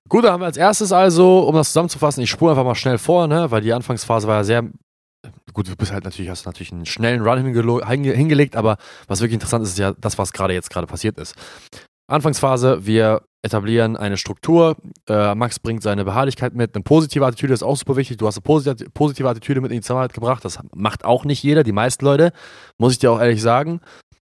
Gut, 0.10 0.24
dann 0.24 0.34
haben 0.34 0.42
wir 0.42 0.46
als 0.48 0.58
erstes 0.58 0.92
also, 0.92 1.48
um 1.48 1.56
das 1.56 1.68
zusammenzufassen, 1.70 2.24
ich 2.24 2.30
spule 2.30 2.52
einfach 2.52 2.64
mal 2.64 2.76
schnell 2.76 2.98
vor, 2.98 3.28
ne, 3.28 3.50
weil 3.52 3.62
die 3.62 3.74
Anfangsphase 3.74 4.28
war 4.28 4.38
ja 4.38 4.44
sehr. 4.44 4.70
Gut, 5.56 5.70
du 5.70 5.76
bist 5.78 5.94
halt 5.94 6.04
natürlich, 6.04 6.30
hast 6.30 6.46
natürlich 6.46 6.74
einen 6.74 6.86
schnellen 6.86 7.22
Run 7.22 7.42
hinge 7.42 8.12
hingelegt, 8.12 8.58
aber 8.58 8.76
was 9.08 9.22
wirklich 9.22 9.36
interessant 9.36 9.64
ist, 9.64 9.70
ist 9.70 9.80
ja 9.80 9.94
das, 9.94 10.18
was 10.18 10.34
gerade 10.34 10.54
jetzt 10.54 10.70
gerade 10.70 10.86
passiert 10.86 11.18
ist. 11.18 11.34
Anfangsphase, 12.08 12.86
wir 12.86 13.22
etablieren 13.42 13.96
eine 13.96 14.18
Struktur. 14.18 14.76
Äh, 15.08 15.34
Max 15.34 15.60
bringt 15.60 15.82
seine 15.82 16.04
Beharrlichkeit 16.04 16.56
mit. 16.56 16.76
Eine 16.76 16.84
positive 16.84 17.26
Attitüde 17.26 17.54
ist 17.54 17.64
auch 17.64 17.78
super 17.78 17.96
wichtig. 17.96 18.18
Du 18.18 18.28
hast 18.28 18.36
eine 18.36 18.42
positive, 18.42 18.90
positive 18.90 19.30
Attitüde 19.30 19.62
mit 19.62 19.72
in 19.72 19.78
die 19.78 19.82
Zusammenarbeit 19.82 20.14
gebracht. 20.14 20.44
Das 20.44 20.60
macht 20.76 21.06
auch 21.06 21.24
nicht 21.24 21.42
jeder. 21.42 21.64
Die 21.64 21.72
meisten 21.72 22.04
Leute, 22.04 22.34
muss 22.78 22.92
ich 22.92 23.00
dir 23.00 23.12
auch 23.12 23.22
ehrlich 23.22 23.42
sagen, 23.42 23.80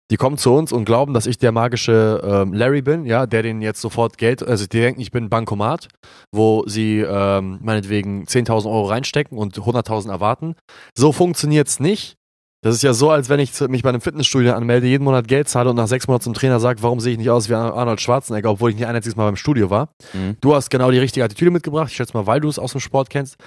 die 0.09 0.17
kommen 0.17 0.37
zu 0.37 0.53
uns 0.53 0.71
und 0.71 0.85
glauben, 0.85 1.13
dass 1.13 1.25
ich 1.25 1.37
der 1.37 1.51
magische 1.51 2.21
ähm, 2.23 2.53
Larry 2.53 2.81
bin, 2.81 3.05
ja, 3.05 3.25
der 3.25 3.43
denen 3.43 3.61
jetzt 3.61 3.81
sofort 3.81 4.17
Geld, 4.17 4.41
also 4.41 4.65
die 4.65 4.79
denken, 4.79 5.01
ich 5.01 5.11
bin 5.11 5.25
ein 5.25 5.29
Bankomat, 5.29 5.89
wo 6.31 6.63
sie 6.67 6.99
ähm, 6.99 7.59
meinetwegen 7.61 8.23
10.000 8.23 8.65
Euro 8.65 8.85
reinstecken 8.85 9.37
und 9.37 9.57
100.000 9.57 10.09
erwarten. 10.09 10.55
So 10.97 11.11
funktioniert's 11.11 11.79
nicht. 11.79 12.15
Das 12.63 12.73
ist 12.73 12.81
ja 12.81 12.93
so, 12.93 13.11
als 13.11 13.29
wenn 13.29 13.39
ich 13.39 13.59
mich 13.69 13.83
bei 13.83 13.89
einem 13.89 14.01
Fitnessstudio 14.01 14.53
anmelde, 14.53 14.87
jeden 14.87 15.03
Monat 15.03 15.27
Geld 15.27 15.47
zahle 15.47 15.69
und 15.69 15.75
nach 15.75 15.87
sechs 15.87 16.07
Monaten 16.07 16.23
zum 16.23 16.33
Trainer 16.33 16.59
sage, 16.59 16.81
warum 16.81 16.99
sehe 16.99 17.11
ich 17.11 17.17
nicht 17.19 17.29
aus 17.29 17.49
wie 17.49 17.53
Arnold 17.53 18.01
Schwarzenegger, 18.01 18.49
obwohl 18.49 18.71
ich 18.71 18.75
nicht 18.75 18.87
ein 18.87 18.95
einziges 18.95 19.15
Mal 19.15 19.25
beim 19.25 19.35
Studio 19.35 19.69
war. 19.69 19.89
Mhm. 20.13 20.37
Du 20.41 20.55
hast 20.55 20.69
genau 20.69 20.89
die 20.89 20.97
richtige 20.97 21.23
Attitüde 21.23 21.51
mitgebracht. 21.51 21.89
Ich 21.91 21.95
schätze 21.95 22.13
mal, 22.17 22.25
weil 22.25 22.39
du 22.39 22.49
es 22.49 22.57
aus 22.57 22.71
dem 22.71 22.81
Sport 22.81 23.11
kennst. 23.11 23.37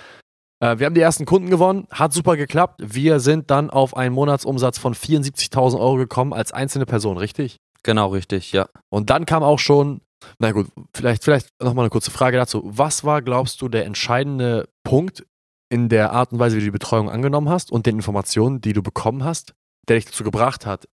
Äh, 0.61 0.79
wir 0.79 0.87
haben 0.87 0.95
die 0.95 1.01
ersten 1.01 1.25
Kunden 1.25 1.51
gewonnen, 1.51 1.87
hat 1.91 2.13
super 2.13 2.37
geklappt. 2.37 2.81
Wir 2.83 3.21
sind 3.21 3.51
dann 3.51 3.71
auf 3.71 3.97
einen 3.97 4.15
Monatsumsatz 4.15 4.79
von 4.79 4.95
74.000 4.95 5.79
Euro 5.79 5.97
gekommen 5.97 6.33
als 6.33 6.53
einzelne 6.53 6.87
Person, 6.87 7.17
richtig? 7.17 7.59
Genau, 7.83 8.09
richtig, 8.09 8.53
ja. 8.53 8.69
Und 8.91 9.11
dann 9.11 9.27
kam 9.27 9.43
auch 9.43 9.59
schon, 9.59 10.03
na 10.39 10.53
gut, 10.53 10.69
vielleicht, 10.95 11.25
vielleicht 11.25 11.49
nochmal 11.63 11.85
eine 11.85 11.91
kurze 11.91 12.11
Frage 12.11 12.37
dazu. 12.37 12.63
Was 12.65 13.05
war, 13.05 13.23
glaubst 13.23 13.63
du, 13.63 13.69
der 13.69 13.87
entscheidende 13.87 14.69
Punkt 14.85 15.25
in 15.71 15.89
der 15.89 16.13
Art 16.13 16.33
und 16.33 16.39
Weise, 16.39 16.57
wie 16.57 16.61
du 16.61 16.67
die 16.67 16.71
Betreuung 16.73 17.09
angenommen 17.09 17.49
hast 17.49 17.73
und 17.73 17.87
den 17.87 17.97
Informationen, 17.97 18.61
die 18.61 18.73
du 18.73 18.83
bekommen 18.83 19.25
hast, 19.25 19.55
der 19.89 19.97
dich 19.97 20.05
dazu 20.05 20.25
gebracht 20.25 20.67
hat, 20.67 20.89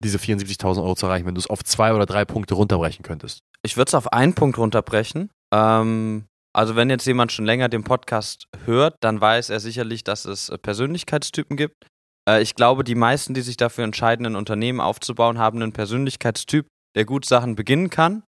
diese 0.00 0.18
74.000 0.18 0.76
Euro 0.82 0.94
zu 0.94 1.06
erreichen, 1.06 1.26
wenn 1.26 1.34
du 1.34 1.40
es 1.40 1.48
auf 1.48 1.64
zwei 1.64 1.92
oder 1.92 2.06
drei 2.06 2.24
Punkte 2.24 2.54
runterbrechen 2.54 3.02
könntest? 3.02 3.40
Ich 3.62 3.76
würde 3.76 3.88
es 3.88 3.94
auf 3.94 4.12
einen 4.12 4.34
Punkt 4.34 4.58
runterbrechen. 4.58 5.30
Ähm, 5.52 6.26
also 6.58 6.74
wenn 6.74 6.90
jetzt 6.90 7.06
jemand 7.06 7.30
schon 7.30 7.46
länger 7.46 7.68
den 7.68 7.84
Podcast 7.84 8.48
hört, 8.64 8.96
dann 8.98 9.20
weiß 9.20 9.48
er 9.50 9.60
sicherlich, 9.60 10.02
dass 10.02 10.24
es 10.24 10.48
äh, 10.48 10.58
Persönlichkeitstypen 10.58 11.56
gibt. 11.56 11.86
Äh, 12.28 12.42
ich 12.42 12.56
glaube, 12.56 12.82
die 12.82 12.96
meisten, 12.96 13.32
die 13.32 13.42
sich 13.42 13.56
dafür 13.56 13.84
entscheiden, 13.84 14.26
ein 14.26 14.34
Unternehmen 14.34 14.80
aufzubauen, 14.80 15.38
haben 15.38 15.62
einen 15.62 15.72
Persönlichkeitstyp, 15.72 16.66
der 16.96 17.04
gut 17.04 17.26
Sachen 17.26 17.54
beginnen 17.54 17.90
kann, 17.90 18.24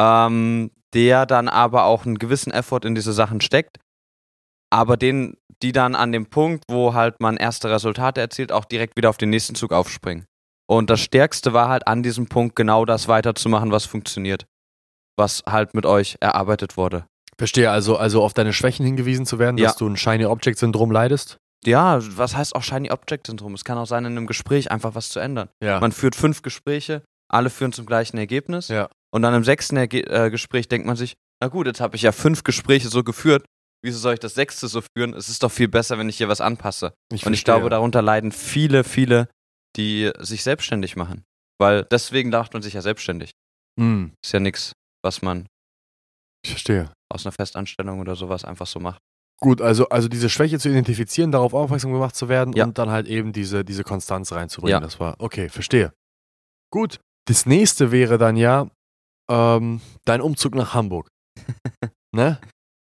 ähm, 0.00 0.72
der 0.92 1.24
dann 1.24 1.46
aber 1.46 1.84
auch 1.84 2.04
einen 2.04 2.18
gewissen 2.18 2.50
Effort 2.50 2.80
in 2.84 2.96
diese 2.96 3.12
Sachen 3.12 3.40
steckt, 3.40 3.78
aber 4.72 4.96
den, 4.96 5.36
die 5.62 5.70
dann 5.70 5.94
an 5.94 6.10
dem 6.10 6.26
Punkt, 6.26 6.64
wo 6.68 6.94
halt 6.94 7.20
man 7.20 7.36
erste 7.36 7.70
Resultate 7.70 8.20
erzielt, 8.20 8.50
auch 8.50 8.64
direkt 8.64 8.96
wieder 8.96 9.08
auf 9.08 9.18
den 9.18 9.30
nächsten 9.30 9.54
Zug 9.54 9.70
aufspringen. 9.70 10.24
Und 10.68 10.90
das 10.90 11.00
Stärkste 11.00 11.52
war 11.52 11.68
halt 11.68 11.86
an 11.86 12.02
diesem 12.02 12.26
Punkt 12.26 12.56
genau 12.56 12.84
das 12.84 13.06
weiterzumachen, 13.06 13.70
was 13.70 13.84
funktioniert 13.84 14.46
was 15.18 15.42
halt 15.48 15.74
mit 15.74 15.86
euch 15.86 16.16
erarbeitet 16.20 16.76
wurde. 16.76 17.06
Verstehe, 17.38 17.70
also, 17.70 17.96
also 17.96 18.22
auf 18.22 18.34
deine 18.34 18.52
Schwächen 18.52 18.84
hingewiesen 18.84 19.26
zu 19.26 19.38
werden, 19.38 19.56
dass 19.56 19.72
Ja. 19.74 19.78
du 19.78 19.86
ein 19.88 19.96
Shiny 19.96 20.26
Object 20.26 20.58
Syndrom 20.58 20.90
leidest? 20.90 21.38
Ja, 21.64 21.98
was 22.16 22.36
heißt 22.36 22.54
auch 22.56 22.62
Shiny 22.62 22.90
Object 22.90 23.26
Syndrom? 23.28 23.54
Es 23.54 23.64
kann 23.64 23.78
auch 23.78 23.86
sein, 23.86 24.04
in 24.04 24.12
einem 24.16 24.26
Gespräch 24.26 24.70
einfach 24.70 24.94
was 24.94 25.08
zu 25.10 25.20
ändern. 25.20 25.48
Ja. 25.62 25.80
Man 25.80 25.92
führt 25.92 26.16
fünf 26.16 26.42
Gespräche, 26.42 27.02
alle 27.30 27.50
führen 27.50 27.72
zum 27.72 27.86
gleichen 27.86 28.18
Ergebnis. 28.18 28.68
Ja. 28.68 28.88
Und 29.14 29.22
dann 29.22 29.34
im 29.34 29.44
sechsten 29.44 29.76
Erge 29.76 30.00
äh, 30.10 30.30
Gespräch 30.30 30.68
denkt 30.68 30.86
man 30.86 30.96
sich, 30.96 31.14
na 31.40 31.48
gut, 31.48 31.66
jetzt 31.66 31.80
habe 31.80 31.96
ich 31.96 32.02
ja 32.02 32.12
fünf 32.12 32.42
Gespräche 32.44 32.88
so 32.88 33.02
geführt. 33.04 33.44
Wieso 33.84 33.98
soll 33.98 34.14
ich 34.14 34.20
das 34.20 34.34
sechste 34.34 34.68
so 34.68 34.80
führen? 34.96 35.12
Es 35.14 35.28
ist 35.28 35.42
doch 35.42 35.50
viel 35.50 35.68
besser, 35.68 35.98
wenn 35.98 36.08
ich 36.08 36.16
hier 36.16 36.28
was 36.28 36.40
anpasse. 36.40 36.94
Und 37.10 37.32
ich 37.34 37.44
glaube, 37.44 37.68
darunter 37.68 38.00
leiden 38.02 38.30
viele, 38.32 38.84
viele, 38.84 39.28
die 39.76 40.10
sich 40.20 40.42
selbstständig 40.44 40.94
machen. 40.96 41.24
Weil 41.58 41.84
deswegen 41.84 42.30
macht 42.30 42.52
man 42.52 42.62
sich 42.62 42.74
ja 42.74 42.80
selbstständig. 42.82 43.30
Hm, 43.80 44.12
Ist 44.24 44.32
ja 44.32 44.40
nichts, 44.40 44.72
was 45.02 45.22
man 45.22 45.46
ich 46.44 46.50
verstehe. 46.50 46.90
Aus 47.12 47.26
einer 47.26 47.32
Festanstellung 47.32 48.00
oder 48.00 48.16
sowas 48.16 48.44
einfach 48.44 48.66
so 48.66 48.80
macht. 48.80 49.00
Gut, 49.40 49.60
also, 49.60 49.88
also 49.88 50.08
diese 50.08 50.30
Schwäche 50.30 50.58
zu 50.58 50.68
identifizieren, 50.68 51.32
darauf 51.32 51.52
aufmerksam 51.52 51.92
gemacht 51.92 52.14
zu 52.14 52.28
werden 52.28 52.54
Ja. 52.54 52.64
und 52.64 52.78
dann 52.78 52.90
halt 52.90 53.08
eben 53.08 53.32
diese, 53.32 53.64
diese 53.64 53.82
Konstanz 53.82 54.30
reinzubringen. 54.32 54.76
Ja. 54.76 54.80
Das 54.80 55.00
war, 55.00 55.16
okay, 55.18 55.48
verstehe. 55.48 55.92
Gut. 56.72 57.00
Das 57.26 57.46
nächste 57.46 57.90
wäre 57.92 58.18
dann 58.18 58.36
ja 58.36 58.68
ähm, 59.30 59.80
dein 60.04 60.20
Umzug 60.20 60.54
nach 60.54 60.74
Hamburg. 60.74 61.08
ne? 62.14 62.38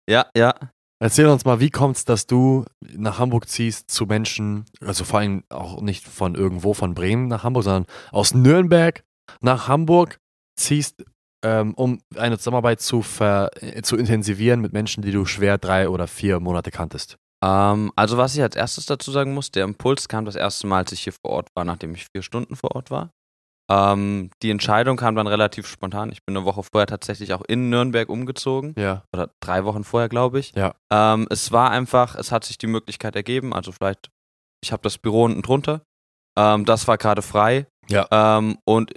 Ja, 0.10 0.28
ja. 0.36 0.54
Erzähl 1.00 1.26
uns 1.28 1.46
mal, 1.46 1.60
wie 1.60 1.72
kommt 1.72 1.98
es, 1.98 2.06
dass 2.06 2.28
du 2.28 2.64
nach 2.96 3.18
Hamburg 3.18 3.50
ziehst 3.50 3.90
zu 3.90 4.06
Menschen, 4.06 4.66
also 4.82 5.04
vor 5.04 5.20
allem 5.20 5.44
auch 5.50 5.82
nicht 5.82 6.08
von 6.08 6.36
irgendwo, 6.36 6.76
von 6.76 6.94
Bremen 6.94 7.28
nach 7.28 7.44
Hamburg, 7.44 7.64
sondern 7.64 7.86
aus 8.12 8.36
Nürnberg 8.36 9.04
nach 9.42 9.68
Hamburg 9.68 10.20
ziehst 10.60 11.04
ähm, 11.44 11.74
um 11.74 12.00
eine 12.16 12.38
Zusammenarbeit 12.38 12.82
zu, 12.82 13.04
äh, 13.20 13.82
zu 13.82 13.98
intensivieren 13.98 14.62
mit 14.62 14.74
Menschen, 14.74 15.04
die 15.04 15.12
du 15.12 15.26
schwer 15.26 15.58
drei 15.58 15.90
oder 15.90 16.08
vier 16.08 16.40
Monate 16.40 16.72
kanntest? 16.72 17.18
Ähm, 17.44 17.92
also 17.96 18.18
was 18.18 18.36
ich 18.36 18.42
als 18.42 18.56
erstes 18.56 18.86
dazu 18.86 19.12
sagen 19.12 19.34
muss, 19.34 19.52
der 19.52 19.64
Impuls 19.64 20.08
kam 20.08 20.26
das 20.26 20.36
erste 20.36 20.68
Mal, 20.68 20.80
als 20.80 20.92
ich 20.92 21.02
hier 21.02 21.14
vor 21.14 21.32
Ort 21.32 21.48
war, 21.56 21.66
nachdem 21.66 21.96
ich 21.96 22.08
vier 22.14 22.22
Stunden 22.22 22.56
vor 22.56 22.76
Ort 22.76 22.92
war. 22.92 23.12
Ähm, 23.72 24.32
die 24.42 24.52
Entscheidung 24.52 24.98
kam 24.98 25.16
dann 25.16 25.28
relativ 25.28 25.66
spontan. 25.66 26.12
Ich 26.12 26.26
bin 26.26 26.36
eine 26.36 26.46
Woche 26.46 26.62
vorher 26.64 26.88
tatsächlich 26.88 27.34
auch 27.34 27.42
in 27.48 27.70
Nürnberg 27.70 28.10
umgezogen. 28.10 28.74
Ja. 28.78 29.04
Oder 29.14 29.32
drei 29.40 29.64
Wochen 29.64 29.84
vorher, 29.84 30.10
glaube 30.10 30.40
ich. 30.40 30.54
Ja. 30.56 30.76
Ähm, 30.92 31.28
es 31.30 31.52
war 31.52 31.72
einfach, 31.72 32.16
es 32.16 32.32
hat 32.32 32.44
sich 32.44 32.58
die 32.58 32.68
Möglichkeit 32.68 33.16
ergeben. 33.16 33.54
Also 33.54 33.72
vielleicht, 33.72 34.10
ich 34.62 34.72
habe 34.74 34.84
das 34.84 34.98
Büro 34.98 35.24
unten 35.24 35.42
drunter. 35.42 35.84
Ähm, 36.38 36.66
das 36.66 36.88
war 36.88 36.98
gerade 36.98 37.22
frei. 37.22 37.66
Ja. 37.88 38.08
Ähm, 38.12 38.58
und 38.66 38.94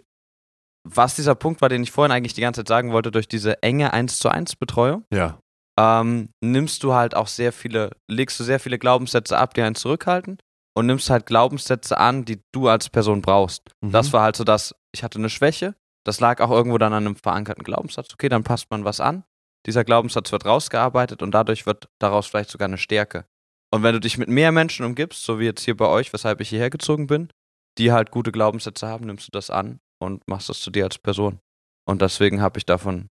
was 0.86 1.16
dieser 1.16 1.34
Punkt 1.34 1.60
war, 1.62 1.68
den 1.68 1.82
ich 1.82 1.90
vorhin 1.90 2.12
eigentlich 2.12 2.34
die 2.34 2.40
ganze 2.42 2.60
Zeit 2.60 2.68
sagen 2.68 2.92
wollte, 2.92 3.10
durch 3.10 3.28
diese 3.28 3.62
enge 3.62 3.92
1 3.92 4.18
zu 4.18 4.28
1 4.28 4.56
Betreuung, 4.56 5.04
Ja. 5.12 5.38
ähm, 5.78 6.28
nimmst 6.42 6.82
du 6.82 6.94
halt 6.94 7.16
auch 7.16 7.26
sehr 7.28 7.52
viele, 7.52 7.90
legst 8.08 8.38
du 8.38 8.44
sehr 8.44 8.60
viele 8.60 8.78
Glaubenssätze 8.78 9.36
ab, 9.38 9.54
die 9.54 9.62
einen 9.62 9.74
zurückhalten 9.74 10.38
und 10.76 10.86
nimmst 10.86 11.08
halt 11.10 11.26
Glaubenssätze 11.26 11.98
an, 11.98 12.24
die 12.24 12.40
du 12.52 12.68
als 12.68 12.90
Person 12.90 13.22
brauchst. 13.22 13.62
Mhm. 13.80 13.92
Das 13.92 14.12
war 14.12 14.22
halt 14.22 14.36
so, 14.36 14.44
dass 14.44 14.74
ich 14.94 15.02
hatte 15.02 15.18
eine 15.18 15.30
Schwäche, 15.30 15.74
das 16.04 16.20
lag 16.20 16.40
auch 16.40 16.50
irgendwo 16.50 16.78
dann 16.78 16.92
an 16.92 17.06
einem 17.06 17.16
verankerten 17.16 17.64
Glaubenssatz. 17.64 18.12
Okay, 18.12 18.28
dann 18.28 18.44
passt 18.44 18.70
man 18.70 18.84
was 18.84 19.00
an. 19.00 19.24
Dieser 19.66 19.84
Glaubenssatz 19.84 20.30
wird 20.32 20.44
rausgearbeitet 20.44 21.22
und 21.22 21.30
dadurch 21.32 21.64
wird 21.64 21.88
daraus 21.98 22.26
vielleicht 22.26 22.50
sogar 22.50 22.68
eine 22.68 22.76
Stärke. 22.76 23.24
Und 23.72 23.82
wenn 23.82 23.94
du 23.94 24.00
dich 24.00 24.18
mit 24.18 24.28
mehr 24.28 24.52
Menschen 24.52 24.84
umgibst, 24.84 25.24
so 25.24 25.40
wie 25.40 25.46
jetzt 25.46 25.62
hier 25.64 25.76
bei 25.76 25.86
euch, 25.86 26.12
weshalb 26.12 26.40
ich 26.42 26.50
hierher 26.50 26.68
gezogen 26.70 27.06
bin, 27.06 27.30
die 27.78 27.90
halt 27.90 28.10
gute 28.10 28.30
Glaubenssätze 28.30 28.86
haben, 28.86 29.06
nimmst 29.06 29.26
du 29.28 29.30
das 29.32 29.48
an 29.48 29.80
und 30.02 30.26
machst 30.28 30.48
das 30.48 30.60
zu 30.60 30.70
dir 30.70 30.84
als 30.84 30.98
Person. 30.98 31.40
Und 31.86 32.02
deswegen 32.02 32.40
habe 32.40 32.58
ich 32.58 32.66
davon 32.66 33.08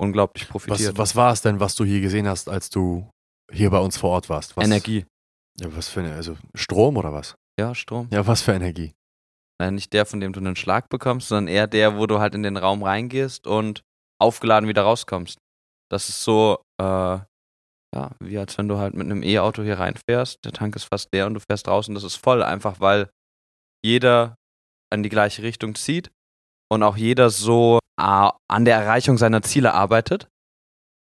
unglaublich 0.00 0.48
profitiert. 0.48 0.92
Was, 0.92 1.10
was 1.10 1.16
war 1.16 1.32
es 1.32 1.42
denn, 1.42 1.60
was 1.60 1.74
du 1.74 1.84
hier 1.84 2.00
gesehen 2.00 2.26
hast, 2.26 2.48
als 2.48 2.70
du 2.70 3.08
hier 3.52 3.70
bei 3.70 3.78
uns 3.78 3.96
vor 3.96 4.10
Ort 4.10 4.28
warst? 4.28 4.56
Was, 4.56 4.64
Energie. 4.64 5.06
Ja, 5.60 5.74
was 5.76 5.88
für 5.88 6.00
eine, 6.00 6.14
also 6.14 6.36
Strom 6.54 6.96
oder 6.96 7.12
was? 7.12 7.34
Ja, 7.58 7.74
Strom. 7.74 8.08
Ja, 8.10 8.26
was 8.26 8.42
für 8.42 8.52
Energie? 8.52 8.92
Äh, 9.60 9.70
nicht 9.70 9.92
der, 9.92 10.06
von 10.06 10.20
dem 10.20 10.32
du 10.32 10.40
einen 10.40 10.56
Schlag 10.56 10.88
bekommst, 10.88 11.28
sondern 11.28 11.48
eher 11.52 11.66
der, 11.66 11.96
wo 11.96 12.06
du 12.06 12.18
halt 12.18 12.34
in 12.34 12.42
den 12.42 12.56
Raum 12.56 12.82
reingehst 12.82 13.46
und 13.46 13.82
aufgeladen 14.20 14.68
wieder 14.68 14.82
rauskommst. 14.82 15.38
Das 15.90 16.08
ist 16.08 16.24
so, 16.24 16.58
äh, 16.80 16.84
ja, 17.94 18.10
wie 18.20 18.38
als 18.38 18.58
wenn 18.58 18.68
du 18.68 18.78
halt 18.78 18.94
mit 18.94 19.04
einem 19.06 19.22
E-Auto 19.22 19.62
hier 19.62 19.78
reinfährst, 19.78 20.44
der 20.44 20.52
Tank 20.52 20.74
ist 20.74 20.84
fast 20.84 21.08
leer 21.12 21.26
und 21.26 21.34
du 21.34 21.40
fährst 21.40 21.68
raus 21.68 21.88
und 21.88 21.94
das 21.94 22.02
ist 22.02 22.16
voll, 22.16 22.42
einfach 22.42 22.80
weil 22.80 23.10
jeder 23.84 24.34
in 24.92 25.02
die 25.02 25.08
gleiche 25.08 25.42
Richtung 25.42 25.76
zieht 25.76 26.10
und 26.70 26.82
auch 26.82 26.96
jeder 26.96 27.30
so 27.30 27.78
äh, 28.00 28.30
an 28.48 28.64
der 28.64 28.76
Erreichung 28.78 29.18
seiner 29.18 29.42
Ziele 29.42 29.74
arbeitet, 29.74 30.28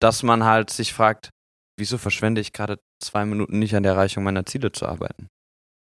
dass 0.02 0.24
man 0.24 0.44
halt 0.44 0.70
sich 0.70 0.94
fragt, 0.94 1.30
wieso 1.78 1.98
verschwende 1.98 2.42
ich 2.42 2.54
gerade 2.54 2.80
zwei 3.04 3.26
Minuten 3.26 3.60
nicht 3.60 3.76
an 3.76 3.84
der 3.84 3.94
Erreichung 3.94 4.24
meiner 4.24 4.46
Ziele 4.46 4.72
zu 4.72 4.86
arbeiten? 4.86 5.28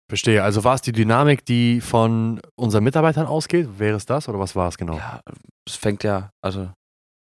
Verstehe. 0.09 0.43
Also 0.43 0.65
war 0.65 0.75
es 0.75 0.83
die 0.83 0.91
Dynamik, 0.93 1.45
die 1.45 1.81
von 1.81 2.41
unseren 2.59 2.83
Mitarbeitern 2.83 3.27
ausgeht? 3.27 3.79
Wäre 3.79 3.97
es 3.97 4.07
das 4.07 4.29
oder 4.29 4.41
was 4.41 4.57
war 4.57 4.67
es 4.69 4.77
genau? 4.77 4.97
Ja, 4.97 5.21
es 5.69 5.77
fängt 5.77 6.03
ja, 6.03 6.31
also 6.45 6.71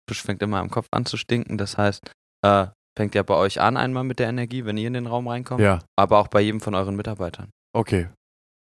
es 0.08 0.18
fängt 0.18 0.40
immer 0.42 0.60
im 0.60 0.70
Kopf 0.70 0.86
an 0.92 1.04
zu 1.04 1.16
stinken. 1.16 1.58
Das 1.58 1.76
heißt, 1.76 2.08
äh, 2.44 2.66
fängt 2.96 3.16
ja 3.16 3.24
bei 3.24 3.34
euch 3.34 3.60
an 3.60 3.76
einmal 3.76 4.04
mit 4.04 4.20
der 4.20 4.28
Energie, 4.28 4.64
wenn 4.64 4.76
ihr 4.76 4.86
in 4.86 4.92
den 4.94 5.08
Raum 5.08 5.26
reinkommt, 5.26 5.60
Ja, 5.60 5.80
aber 5.98 6.18
auch 6.18 6.28
bei 6.28 6.40
jedem 6.40 6.60
von 6.60 6.76
euren 6.76 6.94
Mitarbeitern. 6.94 7.50
okay. 7.74 8.08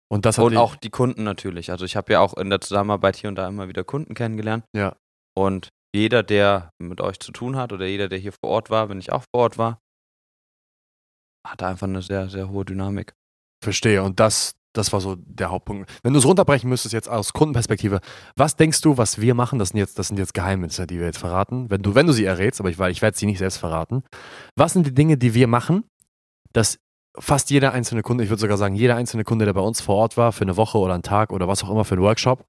Und 0.09 0.25
das 0.25 0.39
Und 0.39 0.55
auch 0.55 0.75
die 0.75 0.89
Kunden 0.89 1.23
natürlich. 1.23 1.71
Also 1.71 1.85
ich 1.85 1.95
habe 1.95 2.13
ja 2.13 2.19
auch 2.19 2.35
in 2.35 2.49
der 2.49 2.61
Zusammenarbeit 2.61 3.17
hier 3.17 3.29
und 3.29 3.35
da 3.35 3.47
immer 3.47 3.67
wieder 3.67 3.83
Kunden 3.83 4.13
kennengelernt. 4.13 4.63
Ja. 4.73 4.95
Und 5.35 5.69
jeder, 5.93 6.23
der 6.23 6.71
mit 6.77 7.01
euch 7.01 7.19
zu 7.19 7.31
tun 7.31 7.55
hat 7.55 7.73
oder 7.73 7.85
jeder, 7.85 8.07
der 8.07 8.19
hier 8.19 8.31
vor 8.31 8.49
Ort 8.49 8.69
war, 8.69 8.89
wenn 8.89 8.99
ich 8.99 9.11
auch 9.11 9.23
vor 9.33 9.41
Ort 9.43 9.57
war, 9.57 9.81
hatte 11.45 11.67
einfach 11.67 11.87
eine 11.87 12.01
sehr, 12.01 12.29
sehr 12.29 12.49
hohe 12.49 12.65
Dynamik. 12.65 13.13
Verstehe. 13.63 14.03
Und 14.03 14.19
das, 14.19 14.55
das 14.73 14.93
war 14.93 15.01
so 15.01 15.15
der 15.17 15.49
Hauptpunkt. 15.49 15.91
Wenn 16.03 16.13
du 16.13 16.19
es 16.19 16.25
runterbrechen 16.25 16.69
müsstest, 16.69 16.93
jetzt 16.93 17.09
aus 17.09 17.33
Kundenperspektive, 17.33 17.99
was 18.35 18.55
denkst 18.55 18.81
du, 18.81 18.97
was 18.97 19.19
wir 19.19 19.33
machen? 19.33 19.59
Das 19.59 19.69
sind 19.69 19.79
jetzt, 19.79 19.97
das 19.99 20.07
sind 20.09 20.19
jetzt 20.19 20.33
Geheimnisse, 20.33 20.87
die 20.87 20.99
wir 20.99 21.07
jetzt 21.07 21.17
verraten. 21.17 21.69
Wenn 21.69 21.81
du, 21.81 21.95
wenn 21.95 22.07
du 22.07 22.13
sie 22.13 22.25
errätst, 22.25 22.59
aber 22.59 22.69
ich, 22.69 22.79
weil 22.79 22.91
ich 22.91 23.01
werde 23.01 23.17
sie 23.17 23.25
nicht 23.25 23.39
selbst 23.39 23.57
verraten. 23.57 24.03
Was 24.55 24.73
sind 24.73 24.85
die 24.85 24.93
Dinge, 24.93 25.17
die 25.17 25.33
wir 25.33 25.47
machen, 25.47 25.83
dass 26.53 26.79
fast 27.19 27.50
jeder 27.50 27.74
einzelne 27.74 28.01
Kunde, 28.01 28.24
ich 28.24 28.29
würde 28.29 28.41
sogar 28.41 28.57
sagen, 28.57 28.75
jeder 28.75 28.95
einzelne 28.95 29.24
Kunde, 29.24 29.45
der 29.45 29.53
bei 29.53 29.62
uns 29.62 29.81
vor 29.81 29.95
Ort 29.95 30.17
war, 30.17 30.31
für 30.31 30.43
eine 30.43 30.57
Woche 30.57 30.77
oder 30.77 30.93
einen 30.93 31.03
Tag 31.03 31.31
oder 31.31 31.47
was 31.47 31.63
auch 31.63 31.69
immer 31.69 31.86
für 31.86 31.95
einen 31.95 32.03
Workshop, 32.03 32.45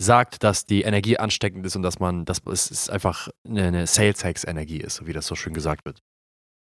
sagt, 0.00 0.42
dass 0.42 0.64
die 0.64 0.82
Energie 0.82 1.18
ansteckend 1.18 1.64
ist 1.66 1.76
und 1.76 1.82
dass 1.82 1.98
man, 2.00 2.24
dass 2.24 2.40
es 2.46 2.70
ist 2.70 2.90
einfach 2.90 3.28
eine, 3.46 3.86
Sales-Hacks-Energie 3.86 4.78
ist, 4.78 5.06
wie 5.06 5.12
das 5.12 5.26
so 5.26 5.34
schön 5.34 5.52
gesagt 5.52 5.84
wird. 5.84 6.00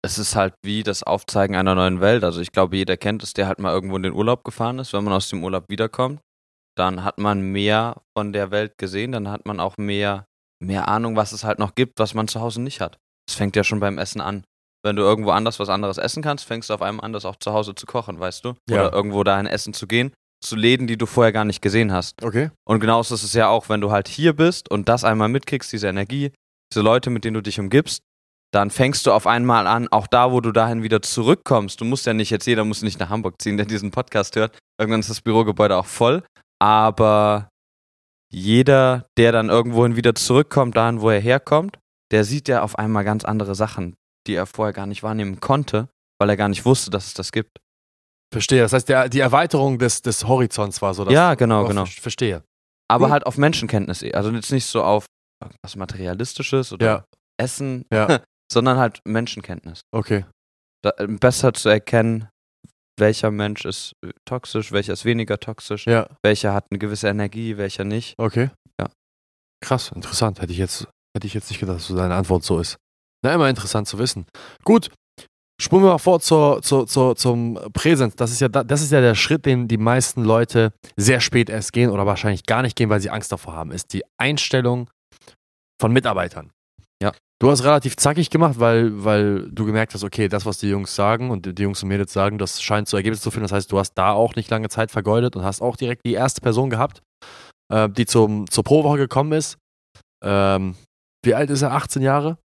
es 0.04 0.19
ist 0.19 0.35
halt 0.37 0.54
wie 0.62 0.83
das 0.83 1.02
Aufzeigen 1.02 1.54
einer 1.57 1.75
neuen 1.75 2.00
Welt. 2.00 2.25
Also 2.25 2.40
ich 2.40 2.52
glaube, 2.52 2.76
jeder 2.76 2.97
kennt 2.97 3.23
es, 3.23 3.35
der 3.35 3.47
halt 3.47 3.59
mal 3.59 3.73
irgendwo 3.73 3.97
in 3.97 4.02
den 4.02 4.12
Urlaub 4.12 4.45
gefahren 4.45 4.78
ist. 4.81 4.92
Wenn 4.92 5.04
man 5.04 5.12
aus 5.12 5.28
dem 5.28 5.45
Urlaub 5.45 5.69
wiederkommt, 5.69 6.21
dann 6.76 7.04
hat 7.04 7.19
man 7.19 7.40
mehr 7.40 8.02
von 8.16 8.33
der 8.33 8.50
Welt 8.50 8.78
gesehen, 8.78 9.12
dann 9.12 9.28
hat 9.28 9.47
man 9.47 9.61
auch 9.61 9.76
mehr, 9.76 10.26
mehr 10.61 10.88
Ahnung, 10.88 11.16
was 11.16 11.33
es 11.33 11.45
halt 11.45 11.59
noch 11.59 11.75
gibt, 11.75 11.99
was 11.99 12.14
man 12.14 12.28
zu 12.28 12.40
Hause 12.40 12.61
nicht 12.61 12.81
hat. 12.81 12.99
Es 13.28 13.35
fängt 13.35 13.57
ja 13.57 13.64
schon 13.64 13.81
beim 13.81 13.99
Essen 13.99 14.21
an. 14.21 14.45
Wenn 14.85 14.97
du 14.97 15.03
irgendwo 15.03 15.31
anders 15.31 15.61
was 15.61 15.69
anderes 15.69 15.99
essen 15.99 16.23
kannst, 16.23 16.45
fängst 16.45 16.71
du 16.71 16.75
auf 16.75 16.83
einmal 16.83 17.05
an, 17.05 17.12
das 17.12 17.25
auch 17.25 17.37
zu 17.37 17.53
Hause 17.53 17.75
zu 17.75 17.87
kochen, 17.87 18.19
weißt 18.19 18.45
du? 18.45 18.55
Ja. 18.69 18.81
Oder 18.81 18.93
irgendwo 18.93 19.23
dahin 19.23 19.47
essen 19.47 19.75
zu 19.75 19.87
gehen, 19.87 20.12
zu 20.43 20.57
Läden, 20.57 20.87
die 20.87 20.97
du 20.97 21.07
vorher 21.07 21.33
gar 21.33 21.45
nicht 21.45 21.62
gesehen 21.62 21.93
hast. 21.93 22.23
Okay. 22.23 22.51
Und 22.65 22.81
genauso 22.81 23.15
ist 23.15 23.23
es 23.23 23.33
ja 23.33 23.49
auch, 23.49 23.69
wenn 23.69 23.81
du 23.81 23.91
halt 23.93 24.09
hier 24.09 24.33
bist 24.33 24.71
und 24.71 24.89
das 24.89 25.05
einmal 25.05 25.29
mitkriegst, 25.29 25.73
diese 25.73 25.89
Energie, 25.89 26.33
diese 26.73 26.83
Leute, 26.83 27.11
mit 27.11 27.25
denen 27.25 27.35
du 27.35 27.43
dich 27.43 27.61
umgibst, 27.61 28.03
dann 28.53 28.71
fängst 28.71 29.07
du 29.07 29.12
auf 29.12 29.27
einmal 29.27 29.67
an, 29.67 29.89
auch 29.89 30.07
da, 30.07 30.31
wo 30.31 30.41
du 30.41 30.53
dahin 30.53 30.83
wieder 30.83 31.01
zurückkommst. 31.01 31.81
Du 31.81 31.85
musst 31.85 32.05
ja 32.07 32.12
nicht 32.12 32.31
jetzt, 32.31 32.47
jeder 32.47 32.65
muss 32.65 32.83
nicht 32.83 33.01
nach 33.01 33.09
Hamburg 33.09 33.41
ziehen, 33.41 33.57
der 33.57 33.67
diesen 33.67 33.91
Podcast 33.91 34.37
hört. 34.37 34.59
Irgendwann 34.79 35.01
ist 35.01 35.09
das 35.11 35.23
Bürogebäude 35.23 35.77
auch 35.77 35.87
voll. 35.87 36.23
Aber 36.61 37.49
jeder, 38.31 39.07
der 39.17 39.33
dann 39.33 39.49
irgendwohin 39.49 39.97
wieder 39.97 40.15
zurückkommt, 40.15 40.77
dahin, 40.77 41.01
wo 41.01 41.09
er 41.09 41.21
herkommt, 41.21 41.79
der 42.11 42.25
sieht 42.25 42.49
ja 42.49 42.62
auf 42.62 42.79
einmal 42.79 43.05
ganz 43.05 43.25
andere 43.25 43.55
Sachen, 43.55 43.95
die 44.26 44.35
er 44.35 44.47
vorher 44.47 44.73
gar 44.73 44.87
nicht 44.87 45.02
wahrnehmen 45.02 45.41
konnte, 45.41 45.88
weil 46.21 46.29
er 46.31 46.37
gar 46.37 46.49
nicht 46.49 46.64
wusste, 46.64 46.91
dass 46.91 47.07
es 47.07 47.14
das 47.14 47.33
gibt. 47.33 47.59
Verstehe. 48.33 48.62
Das 48.62 48.73
heißt, 48.73 48.88
der, 48.88 49.09
die 49.09 49.21
Erweiterung 49.21 49.79
des, 49.79 50.00
des 50.02 50.26
Horizonts 50.26 50.81
war 50.81 50.95
so. 50.95 51.05
dass- 51.05 51.12
Ja, 51.12 51.35
genau, 51.35 51.64
Oh, 51.64 51.69
genau. 51.69 51.85
ver- 51.85 52.00
Verstehe. 52.02 52.43
Aber 52.91 53.07
Cool. 53.07 53.11
halt 53.12 53.26
auf 53.26 53.37
Menschenkenntnis. 53.38 54.02
Also 54.14 54.31
jetzt 54.31 54.52
nicht 54.52 54.67
so 54.67 54.83
auf 54.83 55.07
was 55.62 55.76
Materialistisches 55.76 56.73
oder 56.73 56.87
Ja. 56.87 57.05
Essen, 57.41 57.85
Ja. 57.93 58.21
sondern 58.52 58.79
halt 58.79 59.00
Menschenkenntnis. 59.07 59.81
Okay. 59.93 60.25
Da, 60.83 60.91
äh, 60.99 61.07
besser 61.07 61.52
zu 61.52 61.69
erkennen, 61.69 62.29
welcher 62.99 63.31
Mensch 63.31 63.64
ist 63.64 63.93
äh, 64.05 64.11
toxisch, 64.26 64.73
welcher 64.73 64.93
ist 64.95 65.05
weniger 65.05 65.38
toxisch, 65.38 65.87
Ja. 65.87 66.09
welcher 66.23 66.55
hat 66.55 66.67
eine 66.71 66.79
gewisse 66.79 67.09
Energie, 67.09 67.57
welcher 67.57 67.85
nicht. 67.85 68.14
Okay. 68.19 68.50
Ja. 68.81 68.88
Krass, 69.64 69.91
interessant. 69.93 70.41
Hätte 70.41 70.52
ich 70.52 70.59
jetzt, 70.59 70.87
hätte 71.17 71.26
ich 71.26 71.35
jetzt 71.35 71.50
nicht 71.50 71.61
gedacht, 71.61 71.76
dass 71.76 71.87
so 71.87 71.97
deine 71.97 72.14
Antwort 72.14 72.45
so 72.45 72.59
ist. 72.61 72.76
Na, 73.25 73.35
immer 73.35 73.49
interessant 73.49 73.87
zu 73.88 73.99
wissen. 73.99 74.26
Gut. 74.64 74.91
Spulen 75.61 75.85
wir 75.85 75.91
mal 75.91 75.99
vor 75.99 76.19
zur, 76.19 76.61
zur, 76.62 76.88
zur, 76.88 77.14
zum 77.14 77.57
Präsens. 77.73 78.17
Das 78.17 78.33
ist, 78.33 78.41
ja, 78.41 78.49
da- 78.49 78.64
das 78.64 78.83
ist 78.83 78.91
ja 78.91 79.00
der 79.00 79.14
Schritt, 79.14 79.47
den 79.47 79.69
die 79.69 79.76
meisten 79.76 80.25
Leute 80.25 80.73
sehr 80.97 81.21
spät 81.21 81.49
erst 81.49 81.73
gehen 81.73 81.91
oder 81.91 82.05
wahrscheinlich 82.05 82.45
gar 82.47 82.62
nicht 82.62 82.75
gehen, 82.75 82.91
weil 82.91 83.00
sie 83.00 83.11
Angst 83.11 83.31
davor 83.31 83.55
haben, 83.55 83.71
ist 83.71 83.93
die 83.93 84.02
Einstellung 84.19 84.91
von 85.81 85.93
Mitarbeitern. 85.93 86.50
Ja. 87.00 87.12
Du 87.41 87.49
hast 87.50 87.62
relativ 87.62 87.97
zackig 87.97 88.31
gemacht, 88.31 88.59
weil, 88.59 89.05
weil 89.05 89.49
du 89.50 89.64
gemerkt 89.64 89.95
hast, 89.95 90.02
okay, 90.02 90.26
das, 90.29 90.47
was 90.47 90.59
die 90.59 90.69
Jungs 90.69 90.95
sagen 90.97 91.31
und 91.31 91.59
die, 91.59 91.62
Jungs 91.62 91.83
und 91.83 91.88
Mädels 91.88 92.12
sagen, 92.12 92.38
das 92.38 92.61
scheint 92.61 92.88
zu 92.88 92.97
Ergebnissen 92.97 93.23
zu 93.23 93.31
führen. 93.31 93.43
Das 93.45 93.52
heißt, 93.52 93.71
du 93.71 93.79
hast 93.79 93.95
da 93.95 94.12
auch 94.12 94.35
nicht 94.35 94.50
lange 94.50 94.69
Zeit 94.69 94.91
vergeudet 94.91 95.37
und 95.37 95.45
hast 95.45 95.61
auch 95.61 95.76
direkt 95.76 96.05
die 96.07 96.14
erste 96.14 96.41
Person 96.41 96.71
gehabt, 96.71 97.02
äh, 97.73 97.88
die 97.88 98.07
zum, 98.07 98.50
zur 98.50 98.64
Prowoche 98.64 98.99
gekommen 98.99 99.33
ist. 99.33 99.59
Ähm, 100.25 100.75
wie 101.25 101.35
alt 101.35 101.50
ist 101.50 101.62
er? 101.62 101.73
18 101.73 102.02
Jahre? 102.02 102.38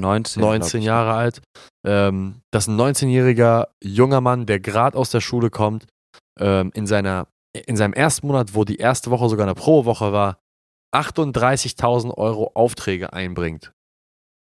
19. 0.00 0.40
glaub 0.40 0.52
19 0.52 0.80
ich. 0.80 0.86
Jahre 0.86 1.14
alt. 1.14 1.42
Ähm, 1.86 2.42
das 2.50 2.64
ist 2.64 2.68
ein 2.68 2.80
19-jähriger 2.80 3.68
junger 3.82 4.20
Mann, 4.20 4.46
der 4.46 4.60
gerade 4.60 4.96
aus 4.96 5.10
der 5.10 5.20
Schule 5.20 5.50
kommt, 5.50 5.86
ähm, 6.38 6.70
in, 6.74 6.86
seiner, 6.86 7.28
in 7.66 7.76
seinem 7.76 7.92
ersten 7.92 8.26
Monat, 8.26 8.54
wo 8.54 8.64
die 8.64 8.76
erste 8.76 9.10
Woche 9.10 9.28
sogar 9.28 9.46
eine 9.46 9.54
Probewoche 9.54 10.12
war, 10.12 10.38
38.000 10.94 12.16
Euro 12.16 12.52
Aufträge 12.54 13.12
einbringt 13.12 13.72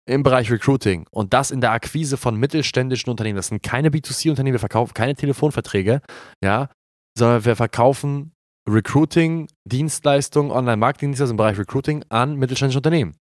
im 0.09 0.23
Bereich 0.23 0.51
Recruiting 0.51 1.05
und 1.11 1.33
das 1.33 1.51
in 1.51 1.61
der 1.61 1.71
Akquise 1.71 2.17
von 2.17 2.35
mittelständischen 2.35 3.11
Unternehmen. 3.11 3.35
Das 3.35 3.47
sind 3.47 3.61
keine 3.61 3.89
B2C-Unternehmen, 3.89 4.55
wir 4.55 4.59
verkaufen 4.59 4.93
keine 4.93 5.15
Telefonverträge, 5.15 6.01
ja, 6.43 6.69
sondern 7.15 7.45
wir 7.45 7.55
verkaufen 7.55 8.33
Recruiting, 8.67 9.47
Dienstleistungen, 9.65 10.51
Online-Marketing-Dienstleistungen 10.51 11.33
im 11.33 11.37
Bereich 11.37 11.59
Recruiting 11.59 12.03
an 12.09 12.35
mittelständische 12.35 12.79
Unternehmen. 12.79 13.15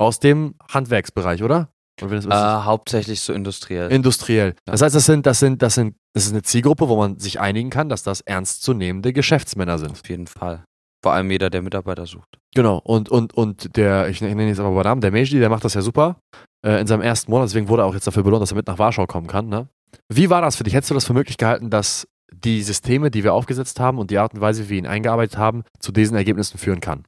Aus 0.00 0.18
dem 0.18 0.54
Handwerksbereich, 0.72 1.42
oder? 1.42 1.68
Äh, 2.00 2.28
hauptsächlich 2.30 3.20
so 3.20 3.34
industriell. 3.34 3.92
Industriell. 3.92 4.54
Ja. 4.66 4.72
Das 4.72 4.80
heißt, 4.80 4.94
das 4.94 5.04
sind, 5.04 5.26
das 5.26 5.38
sind, 5.40 5.60
das 5.60 5.74
sind, 5.74 5.96
das 6.14 6.24
ist 6.24 6.32
eine 6.32 6.42
Zielgruppe, 6.42 6.88
wo 6.88 6.96
man 6.96 7.18
sich 7.18 7.38
einigen 7.38 7.68
kann, 7.68 7.90
dass 7.90 8.02
das 8.02 8.22
ernstzunehmende 8.22 9.12
Geschäftsmänner 9.12 9.78
sind. 9.78 9.90
Auf 9.90 10.08
jeden 10.08 10.26
Fall. 10.26 10.64
Vor 11.02 11.12
allem 11.12 11.30
jeder, 11.30 11.50
der 11.50 11.60
Mitarbeiter 11.60 12.06
sucht. 12.06 12.38
Genau, 12.54 12.78
und, 12.78 13.10
und, 13.10 13.34
und 13.34 13.76
der, 13.76 14.08
ich 14.08 14.22
nenne 14.22 14.42
ihn 14.42 14.48
jetzt 14.48 14.60
aber 14.60 14.74
bei 14.74 14.82
Namen, 14.82 15.02
der 15.02 15.12
Meiji, 15.12 15.38
der 15.38 15.50
macht 15.50 15.64
das 15.64 15.74
ja 15.74 15.82
super 15.82 16.16
äh, 16.64 16.80
in 16.80 16.86
seinem 16.86 17.02
ersten 17.02 17.30
Monat, 17.30 17.48
deswegen 17.48 17.68
wurde 17.68 17.82
er 17.82 17.86
auch 17.86 17.94
jetzt 17.94 18.06
dafür 18.06 18.22
belohnt, 18.22 18.42
dass 18.42 18.52
er 18.52 18.56
mit 18.56 18.66
nach 18.66 18.78
Warschau 18.78 19.06
kommen 19.06 19.26
kann. 19.26 19.48
Ne? 19.48 19.68
Wie 20.08 20.30
war 20.30 20.40
das 20.40 20.56
für 20.56 20.64
dich? 20.64 20.74
Hättest 20.74 20.90
du 20.90 20.94
das 20.94 21.06
für 21.06 21.14
möglich 21.14 21.36
gehalten, 21.36 21.68
dass 21.68 22.08
die 22.32 22.62
Systeme, 22.62 23.10
die 23.10 23.24
wir 23.24 23.34
aufgesetzt 23.34 23.80
haben 23.80 23.98
und 23.98 24.10
die 24.10 24.18
Art 24.18 24.34
und 24.34 24.40
Weise, 24.40 24.64
wie 24.64 24.70
wir 24.70 24.78
ihn 24.78 24.86
eingearbeitet 24.86 25.36
haben, 25.36 25.64
zu 25.78 25.92
diesen 25.92 26.16
Ergebnissen 26.16 26.58
führen 26.58 26.80
kann? 26.80 27.04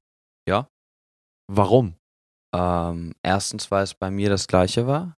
Ja. 0.47 0.69
Warum? 1.51 1.95
Ähm, 2.55 3.15
erstens, 3.23 3.71
weil 3.71 3.85
es 3.85 3.95
bei 3.95 4.11
mir 4.11 4.29
das 4.29 4.47
gleiche 4.47 4.87
war. 4.87 5.15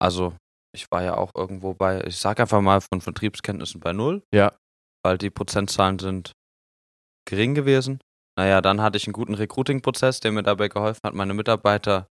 Also, 0.00 0.36
ich 0.74 0.90
war 0.90 1.02
ja 1.02 1.16
auch 1.16 1.30
irgendwo 1.36 1.74
bei, 1.74 2.02
ich 2.04 2.16
sag 2.16 2.40
einfach 2.40 2.60
mal 2.60 2.80
von 2.80 3.00
Vertriebskenntnissen 3.00 3.80
bei 3.80 3.92
null. 3.92 4.22
Ja. 4.32 4.56
Weil 5.04 5.18
die 5.18 5.30
Prozentzahlen 5.30 5.98
sind 5.98 6.32
gering 7.28 7.54
gewesen. 7.54 8.00
Naja, 8.36 8.60
dann 8.60 8.80
hatte 8.80 8.96
ich 8.96 9.06
einen 9.06 9.12
guten 9.12 9.34
Recruiting-Prozess, 9.34 10.20
der 10.20 10.32
mir 10.32 10.42
dabei 10.42 10.68
geholfen 10.68 11.00
hat, 11.04 11.14
meine 11.14 11.34
Mitarbeiter 11.34 12.08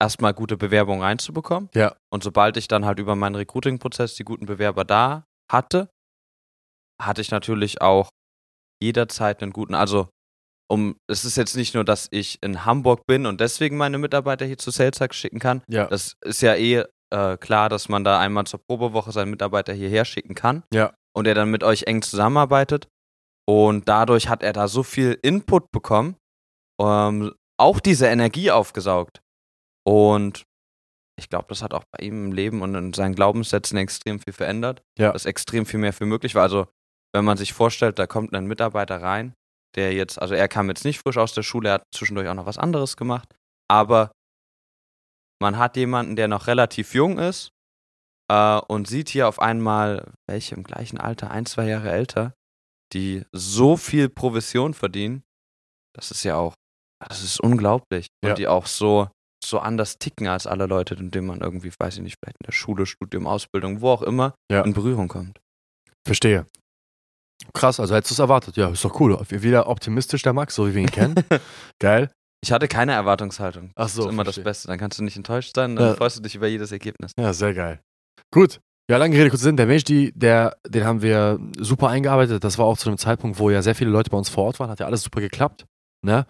erstmal 0.00 0.34
gute 0.34 0.56
Bewerbungen 0.56 1.02
reinzubekommen. 1.02 1.70
Ja. 1.74 1.96
Und 2.12 2.22
sobald 2.22 2.56
ich 2.56 2.68
dann 2.68 2.84
halt 2.84 2.98
über 2.98 3.16
meinen 3.16 3.36
Recruiting-Prozess 3.36 4.14
die 4.16 4.24
guten 4.24 4.46
Bewerber 4.46 4.84
da 4.84 5.24
hatte, 5.50 5.88
hatte 7.00 7.20
ich 7.20 7.30
natürlich 7.30 7.80
auch 7.80 8.10
jederzeit 8.82 9.42
einen 9.42 9.52
guten, 9.52 9.74
also 9.74 10.10
um, 10.68 10.96
es 11.06 11.24
ist 11.24 11.36
jetzt 11.36 11.56
nicht 11.56 11.74
nur, 11.74 11.84
dass 11.84 12.08
ich 12.10 12.42
in 12.42 12.64
Hamburg 12.64 13.06
bin 13.06 13.26
und 13.26 13.40
deswegen 13.40 13.76
meine 13.76 13.98
Mitarbeiter 13.98 14.44
hier 14.44 14.58
zu 14.58 14.70
SalesHack 14.70 15.14
schicken 15.14 15.38
kann. 15.38 15.62
Ja. 15.68 15.86
Das 15.86 16.16
ist 16.22 16.42
ja 16.42 16.54
eh 16.54 16.84
äh, 17.10 17.36
klar, 17.36 17.68
dass 17.68 17.88
man 17.88 18.04
da 18.04 18.18
einmal 18.18 18.44
zur 18.46 18.60
Probewoche 18.60 19.12
seinen 19.12 19.30
Mitarbeiter 19.30 19.72
hierher 19.72 20.04
schicken 20.04 20.34
kann. 20.34 20.64
Ja. 20.72 20.92
Und 21.14 21.26
er 21.26 21.34
dann 21.34 21.50
mit 21.50 21.62
euch 21.64 21.84
eng 21.84 22.02
zusammenarbeitet. 22.02 22.88
Und 23.48 23.88
dadurch 23.88 24.28
hat 24.28 24.42
er 24.42 24.52
da 24.52 24.66
so 24.66 24.82
viel 24.82 25.18
Input 25.22 25.70
bekommen, 25.70 26.16
ähm, 26.80 27.32
auch 27.58 27.78
diese 27.78 28.06
Energie 28.06 28.50
aufgesaugt. 28.50 29.20
Und 29.86 30.44
ich 31.18 31.28
glaube, 31.28 31.46
das 31.48 31.62
hat 31.62 31.72
auch 31.72 31.84
bei 31.92 32.04
ihm 32.04 32.26
im 32.26 32.32
Leben 32.32 32.60
und 32.60 32.74
in 32.74 32.92
seinen 32.92 33.14
Glaubenssätzen 33.14 33.78
extrem 33.78 34.18
viel 34.18 34.32
verändert. 34.32 34.82
Ja. 34.98 35.12
Dass 35.12 35.26
extrem 35.26 35.64
viel 35.64 35.78
mehr 35.78 35.92
für 35.92 36.06
möglich 36.06 36.34
war. 36.34 36.42
Also, 36.42 36.66
wenn 37.14 37.24
man 37.24 37.36
sich 37.36 37.52
vorstellt, 37.52 37.98
da 37.98 38.06
kommt 38.06 38.34
ein 38.34 38.46
Mitarbeiter 38.46 39.00
rein, 39.00 39.32
der 39.74 39.92
jetzt, 39.92 40.20
also 40.20 40.34
er 40.34 40.48
kam 40.48 40.68
jetzt 40.68 40.84
nicht 40.84 41.00
frisch 41.00 41.18
aus 41.18 41.34
der 41.34 41.42
Schule, 41.42 41.68
er 41.68 41.74
hat 41.74 41.84
zwischendurch 41.94 42.28
auch 42.28 42.34
noch 42.34 42.46
was 42.46 42.58
anderes 42.58 42.96
gemacht, 42.96 43.34
aber 43.68 44.10
man 45.40 45.58
hat 45.58 45.76
jemanden, 45.76 46.16
der 46.16 46.28
noch 46.28 46.46
relativ 46.46 46.94
jung 46.94 47.18
ist 47.18 47.50
äh, 48.30 48.58
und 48.68 48.88
sieht 48.88 49.08
hier 49.10 49.28
auf 49.28 49.38
einmal 49.40 50.12
welche 50.28 50.54
im 50.54 50.64
gleichen 50.64 50.98
Alter, 50.98 51.30
ein, 51.30 51.44
zwei 51.46 51.66
Jahre 51.68 51.90
älter, 51.90 52.32
die 52.94 53.24
so 53.32 53.76
viel 53.76 54.08
Provision 54.08 54.72
verdienen, 54.72 55.22
das 55.94 56.10
ist 56.10 56.24
ja 56.24 56.36
auch, 56.36 56.54
das 57.06 57.22
ist 57.22 57.40
unglaublich. 57.40 58.06
Ja. 58.24 58.30
Und 58.30 58.38
die 58.38 58.48
auch 58.48 58.66
so, 58.66 59.08
so 59.44 59.58
anders 59.58 59.98
ticken 59.98 60.28
als 60.28 60.46
alle 60.46 60.66
Leute, 60.66 60.94
in 60.94 61.10
denen 61.10 61.26
man 61.26 61.40
irgendwie, 61.40 61.70
weiß 61.78 61.96
ich 61.96 62.02
nicht, 62.02 62.16
vielleicht 62.22 62.38
in 62.40 62.46
der 62.46 62.52
Schule, 62.52 62.86
Studium, 62.86 63.26
Ausbildung, 63.26 63.80
wo 63.82 63.90
auch 63.90 64.02
immer, 64.02 64.34
Ja. 64.50 64.62
in 64.62 64.72
Berührung 64.72 65.08
kommt. 65.08 65.38
Verstehe. 66.06 66.46
Krass, 67.54 67.80
also 67.80 67.94
hättest 67.94 68.10
du 68.12 68.14
es 68.14 68.18
erwartet. 68.18 68.56
Ja, 68.56 68.68
ist 68.68 68.84
doch 68.84 68.98
cool. 69.00 69.18
Wieder 69.28 69.68
optimistisch 69.68 70.22
der 70.22 70.32
Max, 70.32 70.54
so 70.54 70.66
wie 70.68 70.74
wir 70.74 70.82
ihn 70.82 70.90
kennen. 70.90 71.14
Geil. 71.80 72.10
Ich 72.42 72.52
hatte 72.52 72.68
keine 72.68 72.92
Erwartungshaltung. 72.92 73.70
Ach 73.74 73.88
so. 73.88 74.02
das 74.02 74.06
ist 74.06 74.12
immer 74.12 74.24
verstehe. 74.24 74.44
das 74.44 74.50
Beste. 74.50 74.68
Dann 74.68 74.78
kannst 74.78 74.98
du 74.98 75.04
nicht 75.04 75.16
enttäuscht 75.16 75.54
sein, 75.54 75.76
dann 75.76 75.88
Ja. 75.90 75.94
freust 75.94 76.18
du 76.18 76.22
dich 76.22 76.34
über 76.34 76.46
jedes 76.46 76.70
Ergebnis. 76.72 77.12
Ja, 77.18 77.32
sehr 77.32 77.54
geil. 77.54 77.80
Gut. 78.32 78.60
Ja, 78.90 78.98
lange 78.98 79.16
Rede, 79.16 79.30
kurzer 79.30 79.44
Sinn. 79.44 79.56
Der 79.56 79.66
Mensch, 79.66 79.84
der, 79.84 80.56
den 80.68 80.84
haben 80.84 81.02
wir 81.02 81.40
super 81.58 81.88
eingearbeitet. 81.88 82.44
Das 82.44 82.56
war 82.58 82.66
auch 82.66 82.78
zu 82.78 82.88
einem 82.88 82.98
Zeitpunkt, 82.98 83.38
wo 83.38 83.50
ja 83.50 83.62
sehr 83.62 83.74
viele 83.74 83.90
Leute 83.90 84.10
bei 84.10 84.16
uns 84.16 84.28
vor 84.28 84.44
Ort 84.44 84.60
waren. 84.60 84.70
Hat 84.70 84.78
ja 84.80 84.86
alles 84.86 85.02
super 85.02 85.20
geklappt. 85.20 85.64
Ne? 86.04 86.26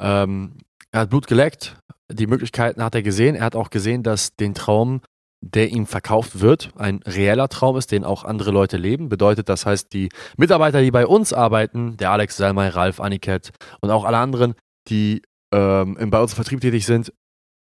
Ähm, 0.00 0.56
er 0.90 1.00
hat 1.00 1.10
Blut 1.10 1.26
geleckt. 1.26 1.76
Die 2.10 2.26
Möglichkeiten 2.26 2.82
hat 2.82 2.94
er 2.94 3.02
gesehen. 3.02 3.34
Er 3.34 3.44
hat 3.44 3.54
auch 3.56 3.68
gesehen, 3.68 4.02
dass 4.02 4.34
den 4.36 4.54
Traum, 4.54 5.02
der 5.40 5.70
ihm 5.70 5.86
verkauft 5.86 6.40
wird, 6.40 6.70
ein 6.76 7.00
reeller 7.04 7.48
Traum 7.48 7.76
ist, 7.76 7.92
den 7.92 8.04
auch 8.04 8.24
andere 8.24 8.50
Leute 8.50 8.76
leben. 8.76 9.08
Bedeutet, 9.08 9.48
das 9.48 9.66
heißt, 9.66 9.92
die 9.92 10.08
Mitarbeiter, 10.36 10.82
die 10.82 10.90
bei 10.90 11.06
uns 11.06 11.32
arbeiten, 11.32 11.96
der 11.96 12.10
Alex 12.10 12.36
Salmay, 12.36 12.68
Ralf, 12.68 13.00
Aniket 13.00 13.50
und 13.80 13.90
auch 13.90 14.04
alle 14.04 14.18
anderen, 14.18 14.54
die 14.88 15.22
ähm, 15.54 15.96
bei 16.10 16.20
uns 16.20 16.32
im 16.32 16.36
Vertrieb 16.36 16.60
tätig 16.60 16.86
sind, 16.86 17.12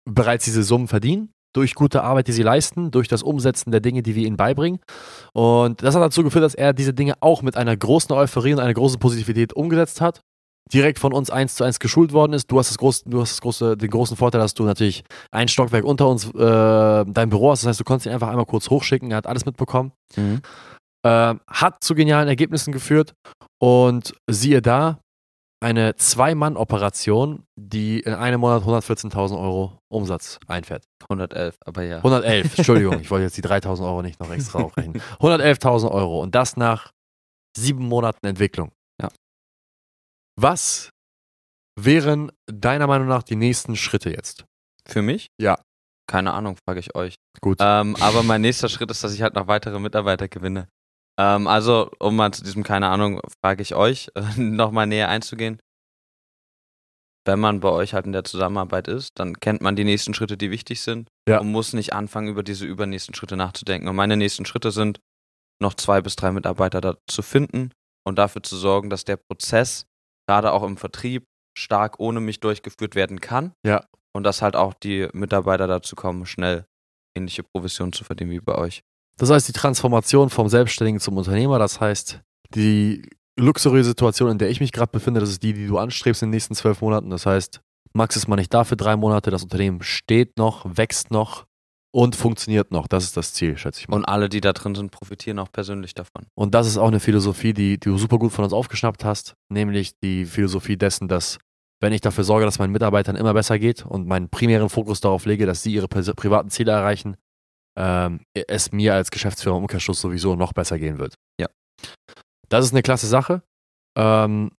bereits 0.05 0.45
diese 0.45 0.63
Summen 0.63 0.87
verdienen 0.87 1.31
durch 1.53 1.75
gute 1.75 2.03
Arbeit, 2.03 2.27
die 2.27 2.31
sie 2.31 2.43
leisten, 2.43 2.91
durch 2.91 3.07
das 3.07 3.23
Umsetzen 3.23 3.71
der 3.71 3.81
Dinge, 3.81 4.03
die 4.03 4.15
wir 4.15 4.25
ihnen 4.25 4.37
beibringen. 4.37 4.79
Und 5.33 5.81
das 5.81 5.95
hat 5.95 6.01
dazu 6.01 6.23
geführt, 6.23 6.43
dass 6.43 6.53
er 6.55 6.73
diese 6.73 6.93
Dinge 6.93 7.15
auch 7.21 7.41
mit 7.41 7.57
einer 7.57 7.75
großen 7.75 8.15
Euphorie 8.15 8.53
und 8.53 8.59
einer 8.59 8.73
großen 8.73 8.99
Positivität 8.99 9.53
umgesetzt 9.53 10.01
hat. 10.01 10.21
Direkt 10.71 10.99
von 10.99 11.13
uns 11.13 11.29
eins 11.29 11.55
zu 11.55 11.63
eins 11.63 11.79
geschult 11.79 12.13
worden 12.13 12.33
ist. 12.33 12.51
Du 12.51 12.59
hast, 12.59 12.69
das 12.69 12.77
groß, 12.77 13.03
du 13.05 13.21
hast 13.21 13.31
das 13.31 13.41
große, 13.41 13.75
den 13.77 13.89
großen 13.89 14.15
Vorteil, 14.15 14.41
dass 14.41 14.53
du 14.53 14.63
natürlich 14.63 15.03
ein 15.31 15.47
Stockwerk 15.47 15.83
unter 15.83 16.07
uns 16.07 16.25
äh, 16.25 17.05
dein 17.05 17.29
Büro 17.29 17.51
hast. 17.51 17.63
Das 17.63 17.69
heißt, 17.69 17.79
du 17.79 17.83
konntest 17.83 18.05
ihn 18.05 18.13
einfach 18.13 18.29
einmal 18.29 18.45
kurz 18.45 18.69
hochschicken. 18.69 19.11
Er 19.11 19.17
hat 19.17 19.27
alles 19.27 19.45
mitbekommen. 19.45 19.91
Ähm, 21.05 21.39
hat 21.47 21.83
zu 21.83 21.95
genialen 21.95 22.27
Ergebnissen 22.27 22.71
geführt. 22.71 23.13
Und 23.59 24.13
siehe 24.29 24.61
da, 24.61 24.99
eine 25.61 25.95
Zwei-Mann-Operation, 25.95 27.43
die 27.55 27.99
in 27.99 28.13
einem 28.13 28.39
Monat 28.39 28.63
114.000 28.63 29.39
Euro 29.39 29.79
Umsatz 29.89 30.39
einfährt. 30.47 30.85
111, 31.09 31.57
aber 31.65 31.83
ja. 31.83 31.97
111, 31.97 32.57
Entschuldigung, 32.57 32.99
ich 33.01 33.11
wollte 33.11 33.25
jetzt 33.25 33.37
die 33.37 33.43
3.000 33.43 33.83
Euro 33.83 34.01
nicht 34.01 34.19
noch 34.19 34.31
extra 34.31 34.59
aufrechnen. 34.59 35.01
111.000 35.19 35.91
Euro 35.91 36.21
und 36.21 36.35
das 36.35 36.55
nach 36.55 36.91
sieben 37.57 37.85
Monaten 37.85 38.25
Entwicklung. 38.25 38.71
Was 40.41 40.91
wären 41.77 42.31
deiner 42.45 42.87
Meinung 42.87 43.09
nach 43.09 43.23
die 43.23 43.35
nächsten 43.35 43.75
Schritte 43.75 44.09
jetzt? 44.09 44.45
Für 44.85 45.01
mich? 45.01 45.27
Ja. 45.37 45.59
Keine 46.07 46.31
Ahnung, 46.31 46.55
frage 46.65 46.79
ich 46.79 46.95
euch. 46.95 47.15
Gut. 47.41 47.57
Ähm, 47.59 47.97
aber 47.97 48.23
mein 48.23 48.39
nächster 48.39 48.69
Schritt 48.69 48.89
ist, 48.89 49.03
dass 49.03 49.13
ich 49.13 49.21
halt 49.21 49.35
noch 49.35 49.47
weitere 49.47 49.79
Mitarbeiter 49.79 50.29
gewinne. 50.29 50.69
Ähm, 51.19 51.45
also, 51.47 51.91
um 51.99 52.15
mal 52.15 52.31
zu 52.31 52.45
diesem, 52.45 52.63
keine 52.63 52.87
Ahnung, 52.87 53.19
frage 53.43 53.61
ich 53.61 53.75
euch, 53.75 54.11
äh, 54.15 54.39
nochmal 54.39 54.87
näher 54.87 55.09
einzugehen. 55.09 55.59
Wenn 57.27 57.41
man 57.41 57.59
bei 57.59 57.69
euch 57.69 57.93
halt 57.93 58.05
in 58.05 58.13
der 58.13 58.23
Zusammenarbeit 58.23 58.87
ist, 58.87 59.19
dann 59.19 59.41
kennt 59.41 59.59
man 59.61 59.75
die 59.75 59.83
nächsten 59.83 60.13
Schritte, 60.13 60.37
die 60.37 60.51
wichtig 60.51 60.79
sind 60.81 61.09
Ja. 61.27 61.39
und 61.41 61.51
muss 61.51 61.73
nicht 61.73 61.91
anfangen, 61.91 62.29
über 62.29 62.43
diese 62.43 62.65
übernächsten 62.65 63.13
Schritte 63.13 63.35
nachzudenken. 63.35 63.89
Und 63.89 63.97
meine 63.97 64.15
nächsten 64.15 64.45
Schritte 64.45 64.71
sind, 64.71 65.01
noch 65.61 65.73
zwei 65.73 65.99
bis 65.99 66.15
drei 66.15 66.31
Mitarbeiter 66.31 66.79
da 66.79 66.95
zu 67.07 67.23
finden 67.23 67.73
und 68.07 68.17
dafür 68.17 68.41
zu 68.41 68.55
sorgen, 68.55 68.89
dass 68.89 69.03
der 69.03 69.17
Prozess 69.17 69.85
gerade 70.29 70.53
auch 70.53 70.61
im 70.61 70.77
Vertrieb 70.77 71.25
stark 71.57 71.99
ohne 71.99 72.19
mich 72.19 72.39
durchgeführt 72.39 72.93
werden 72.93 73.19
kann. 73.19 73.53
Ja. 73.65 73.83
Und 74.13 74.23
dass 74.23 74.43
halt 74.43 74.55
auch 74.55 74.75
die 74.75 75.07
Mitarbeiter 75.11 75.65
dazu 75.65 75.95
kommen, 75.95 76.27
schnell 76.27 76.65
ähnliche 77.17 77.41
Provisionen 77.41 77.93
zu 77.93 78.03
verdienen 78.03 78.29
wie 78.29 78.39
bei 78.39 78.55
euch. 78.55 78.83
Das 79.17 79.31
heißt, 79.31 79.47
die 79.47 79.53
Transformation 79.53 80.29
vom 80.29 80.47
Selbstständigen 80.47 80.99
zum 80.99 81.17
Unternehmer, 81.17 81.57
das 81.57 81.81
heißt, 81.81 82.21
die 82.53 83.09
luxuriöse 83.39 83.89
Situation, 83.89 84.29
in 84.29 84.37
der 84.37 84.51
ich 84.51 84.59
mich 84.59 84.71
gerade 84.71 84.91
befinde, 84.91 85.19
das 85.19 85.31
ist 85.31 85.41
die, 85.41 85.53
die 85.53 85.65
du 85.65 85.79
anstrebst 85.79 86.21
in 86.21 86.27
den 86.27 86.35
nächsten 86.35 86.53
zwölf 86.53 86.81
Monaten. 86.81 87.09
Das 87.09 87.25
heißt, 87.25 87.61
Max 87.93 88.15
ist 88.15 88.27
mal 88.27 88.35
nicht 88.35 88.53
da 88.53 88.63
für 88.63 88.77
drei 88.77 88.95
Monate, 88.95 89.31
das 89.31 89.41
Unternehmen 89.41 89.81
steht 89.81 90.37
noch, 90.37 90.63
wächst 90.77 91.09
noch 91.09 91.45
und 91.91 92.15
funktioniert 92.15 92.71
noch. 92.71 92.87
Das 92.87 93.03
ist 93.03 93.17
das 93.17 93.33
Ziel, 93.33 93.57
schätze 93.57 93.81
ich 93.81 93.87
mal. 93.87 93.97
Und 93.97 94.05
alle, 94.05 94.29
die 94.29 94.41
da 94.41 94.53
drin 94.53 94.75
sind, 94.75 94.91
profitieren 94.91 95.39
auch 95.39 95.51
persönlich 95.51 95.93
davon. 95.93 96.25
Und 96.35 96.53
das 96.53 96.67
ist 96.67 96.77
auch 96.77 96.87
eine 96.87 96.99
Philosophie, 96.99 97.53
die, 97.53 97.79
die 97.79 97.89
du 97.89 97.97
super 97.97 98.19
gut 98.19 98.31
von 98.31 98.43
uns 98.43 98.53
aufgeschnappt 98.53 99.03
hast, 99.03 99.35
nämlich 99.49 99.97
die 99.99 100.25
Philosophie 100.25 100.77
dessen, 100.77 101.07
dass 101.07 101.39
wenn 101.81 101.93
ich 101.93 102.01
dafür 102.01 102.23
sorge, 102.23 102.45
dass 102.45 102.59
meinen 102.59 102.73
Mitarbeitern 102.73 103.15
immer 103.15 103.33
besser 103.33 103.57
geht 103.57 103.85
und 103.85 104.07
meinen 104.07 104.29
primären 104.29 104.69
Fokus 104.69 104.99
darauf 104.99 105.25
lege, 105.25 105.45
dass 105.45 105.63
sie 105.63 105.73
ihre 105.73 105.87
privaten 105.87 106.49
Ziele 106.49 106.73
erreichen, 106.73 107.15
ähm, 107.77 108.21
es 108.33 108.71
mir 108.71 108.93
als 108.93 109.11
Geschäftsführer 109.11 109.55
im 109.55 109.63
Umkehrschluss 109.63 110.01
sowieso 110.01 110.35
noch 110.35 110.53
besser 110.53 110.77
gehen 110.77 110.99
wird. 110.99 111.15
Ja. 111.39 111.47
Das 112.49 112.65
ist 112.65 112.73
eine 112.73 112.81
klasse 112.81 113.07
Sache. 113.07 113.43
Ähm, 113.95 114.51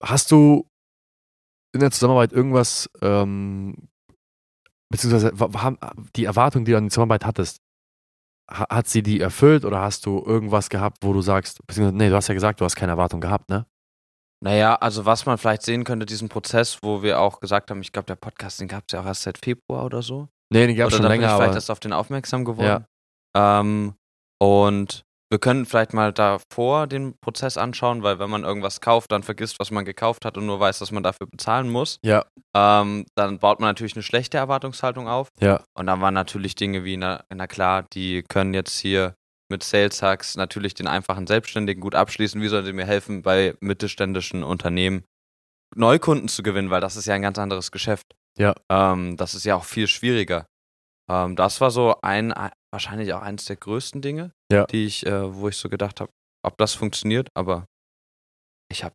hast 0.00 0.30
du 0.30 0.70
in 1.72 1.80
der 1.80 1.90
Zusammenarbeit 1.90 2.32
irgendwas, 2.32 2.88
ähm, 3.02 3.88
beziehungsweise 4.90 5.32
die 6.16 6.24
Erwartung, 6.24 6.64
die 6.64 6.72
du 6.72 6.78
an 6.78 6.84
die 6.84 6.90
Zusammenarbeit 6.90 7.24
hattest, 7.24 7.58
ha- 8.50 8.66
hat 8.68 8.88
sie 8.88 9.02
die 9.02 9.20
erfüllt 9.20 9.64
oder 9.64 9.80
hast 9.80 10.04
du 10.06 10.22
irgendwas 10.24 10.68
gehabt, 10.68 10.98
wo 11.02 11.12
du 11.12 11.20
sagst, 11.22 11.64
beziehungsweise, 11.66 11.96
nee, 11.96 12.08
du 12.08 12.16
hast 12.16 12.28
ja 12.28 12.34
gesagt, 12.34 12.60
du 12.60 12.64
hast 12.64 12.76
keine 12.76 12.92
Erwartung 12.92 13.20
gehabt, 13.20 13.48
ne? 13.48 13.66
Naja, 14.42 14.74
also 14.76 15.04
was 15.04 15.26
man 15.26 15.36
vielleicht 15.36 15.62
sehen 15.62 15.84
könnte, 15.84 16.06
diesen 16.06 16.30
Prozess, 16.30 16.78
wo 16.82 17.02
wir 17.02 17.20
auch 17.20 17.40
gesagt 17.40 17.70
haben, 17.70 17.82
ich 17.82 17.92
glaube, 17.92 18.06
der 18.06 18.14
Podcast, 18.14 18.58
den 18.60 18.68
gab 18.68 18.84
es 18.88 18.92
ja 18.92 19.00
auch 19.02 19.06
erst 19.06 19.22
seit 19.22 19.36
Februar 19.38 19.84
oder 19.84 20.00
so. 20.02 20.28
Nee, 20.52 20.66
den 20.66 20.76
gab 20.76 20.86
oder 20.86 20.96
schon 20.96 21.02
da 21.02 21.08
bin 21.10 21.20
länger, 21.20 21.26
ich 21.32 21.36
vielleicht 21.36 21.48
aber 21.50 21.54
erst 21.56 21.70
auf 21.70 21.80
den 21.80 21.92
aufmerksam 21.92 22.44
geworden. 22.46 22.84
Ähm, 23.36 23.94
und 24.42 25.04
wir 25.30 25.38
können 25.38 25.64
vielleicht 25.64 25.94
mal 25.94 26.12
davor 26.12 26.86
den 26.88 27.14
Prozess 27.20 27.56
anschauen, 27.56 28.02
weil 28.02 28.18
wenn 28.18 28.28
man 28.28 28.42
irgendwas 28.42 28.80
kauft, 28.80 29.12
dann 29.12 29.22
vergisst, 29.22 29.60
was 29.60 29.70
man 29.70 29.84
gekauft 29.84 30.24
hat 30.24 30.36
und 30.36 30.46
nur 30.46 30.58
weiß, 30.58 30.80
dass 30.80 30.90
man 30.90 31.02
dafür 31.04 31.28
bezahlen 31.28 31.70
muss. 31.70 31.98
ja, 32.04 32.24
Ähm, 32.54 33.06
dann 33.14 33.38
baut 33.38 33.60
man 33.60 33.68
natürlich 33.70 33.94
eine 33.94 34.02
schlechte 34.02 34.38
Erwartungshaltung 34.38 35.08
auf. 35.08 35.28
ja, 35.40 35.62
Und 35.74 35.86
dann 35.86 36.00
waren 36.00 36.14
natürlich 36.14 36.56
Dinge 36.56 36.84
wie, 36.84 36.96
na, 36.96 37.24
na 37.32 37.46
klar, 37.46 37.84
die 37.94 38.24
können 38.28 38.54
jetzt 38.54 38.78
hier 38.80 39.14
mit 39.48 39.62
Sales 39.62 40.02
Hacks 40.02 40.36
natürlich 40.36 40.74
den 40.74 40.86
einfachen 40.86 41.26
Selbstständigen 41.26 41.80
gut 41.80 41.94
abschließen? 41.94 42.40
Wie 42.42 42.48
sollen 42.48 42.64
sie 42.64 42.72
mir 42.72 42.86
helfen, 42.86 43.22
bei 43.22 43.54
mittelständischen 43.60 44.42
Unternehmen 44.44 45.04
Neukunden 45.76 46.28
zu 46.28 46.42
gewinnen? 46.42 46.70
Weil 46.70 46.80
das 46.80 46.96
ist 46.96 47.06
ja 47.06 47.14
ein 47.14 47.22
ganz 47.22 47.38
anderes 47.38 47.70
Geschäft. 47.70 48.06
Ja. 48.38 48.54
Ähm, 48.70 49.16
das 49.16 49.34
ist 49.34 49.44
ja 49.44 49.56
auch 49.56 49.64
viel 49.64 49.86
schwieriger. 49.88 50.46
Ähm, 51.10 51.36
das 51.36 51.60
war 51.60 51.70
so 51.70 51.96
ein, 52.02 52.32
wahrscheinlich 52.72 53.12
auch 53.12 53.22
eines 53.22 53.44
der 53.46 53.56
größten 53.56 54.00
Dinge, 54.02 54.32
Ja. 54.52 54.64
die 54.66 54.84
ich, 54.86 55.06
äh, 55.06 55.34
wo 55.34 55.48
ich 55.48 55.56
so 55.56 55.68
gedacht 55.68 56.00
habe, 56.00 56.10
ob 56.44 56.56
das 56.58 56.74
funktioniert, 56.74 57.28
aber 57.36 57.66
ich 58.70 58.84
habe 58.84 58.94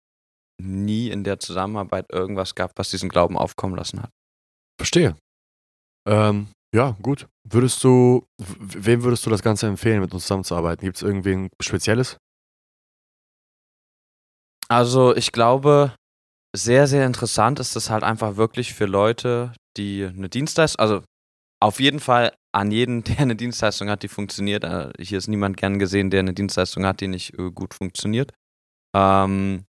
nie 0.62 1.10
in 1.10 1.24
der 1.24 1.40
Zusammenarbeit 1.40 2.06
irgendwas 2.12 2.56
gehabt, 2.56 2.74
was 2.78 2.90
diesen 2.90 3.10
Glauben 3.10 3.38
aufkommen 3.38 3.76
lassen 3.76 4.02
hat. 4.02 4.10
Verstehe. 4.80 5.18
Ähm, 6.08 6.48
ja, 6.74 6.96
gut. 7.02 7.28
Würdest 7.48 7.84
du, 7.84 8.26
wem 8.38 9.04
würdest 9.04 9.26
du 9.26 9.30
das 9.30 9.42
Ganze 9.42 9.68
empfehlen, 9.68 10.00
mit 10.02 10.14
uns 10.14 10.24
zusammenzuarbeiten? 10.24 10.86
Gibt 10.86 10.98
es 10.98 11.04
irgendwen 11.04 11.50
Spezielles? 11.62 12.18
Also 14.68 15.16
ich 15.16 15.32
glaube, 15.32 15.96
sehr, 16.56 16.88
sehr 16.88 17.06
interessant 17.06 17.60
ist 17.60 17.76
es 17.76 17.90
halt 17.90 18.04
einfach 18.04 18.36
wirklich 18.38 18.74
für 18.74 18.86
Leute, 18.86 19.54
die 19.78 20.06
eine 20.06 20.30
Dienstleistung, 20.30 20.80
also 20.80 21.04
auf 21.66 21.80
jeden 21.80 22.00
Fall 22.00 22.34
an 22.54 22.72
jeden, 22.72 23.04
der 23.04 23.20
eine 23.20 23.36
Dienstleistung 23.36 23.90
hat, 23.90 24.04
die 24.04 24.08
funktioniert. 24.08 24.64
Äh, 24.64 24.92
Hier 25.00 25.18
ist 25.18 25.28
niemand 25.28 25.58
gern 25.58 25.80
gesehen, 25.80 26.10
der 26.10 26.22
eine 26.22 26.34
Dienstleistung 26.34 26.86
hat, 26.86 27.02
die 27.02 27.08
nicht 27.08 27.38
äh, 27.38 27.52
gut 27.52 27.74
funktioniert. 27.74 28.32
Ähm, 28.96 29.66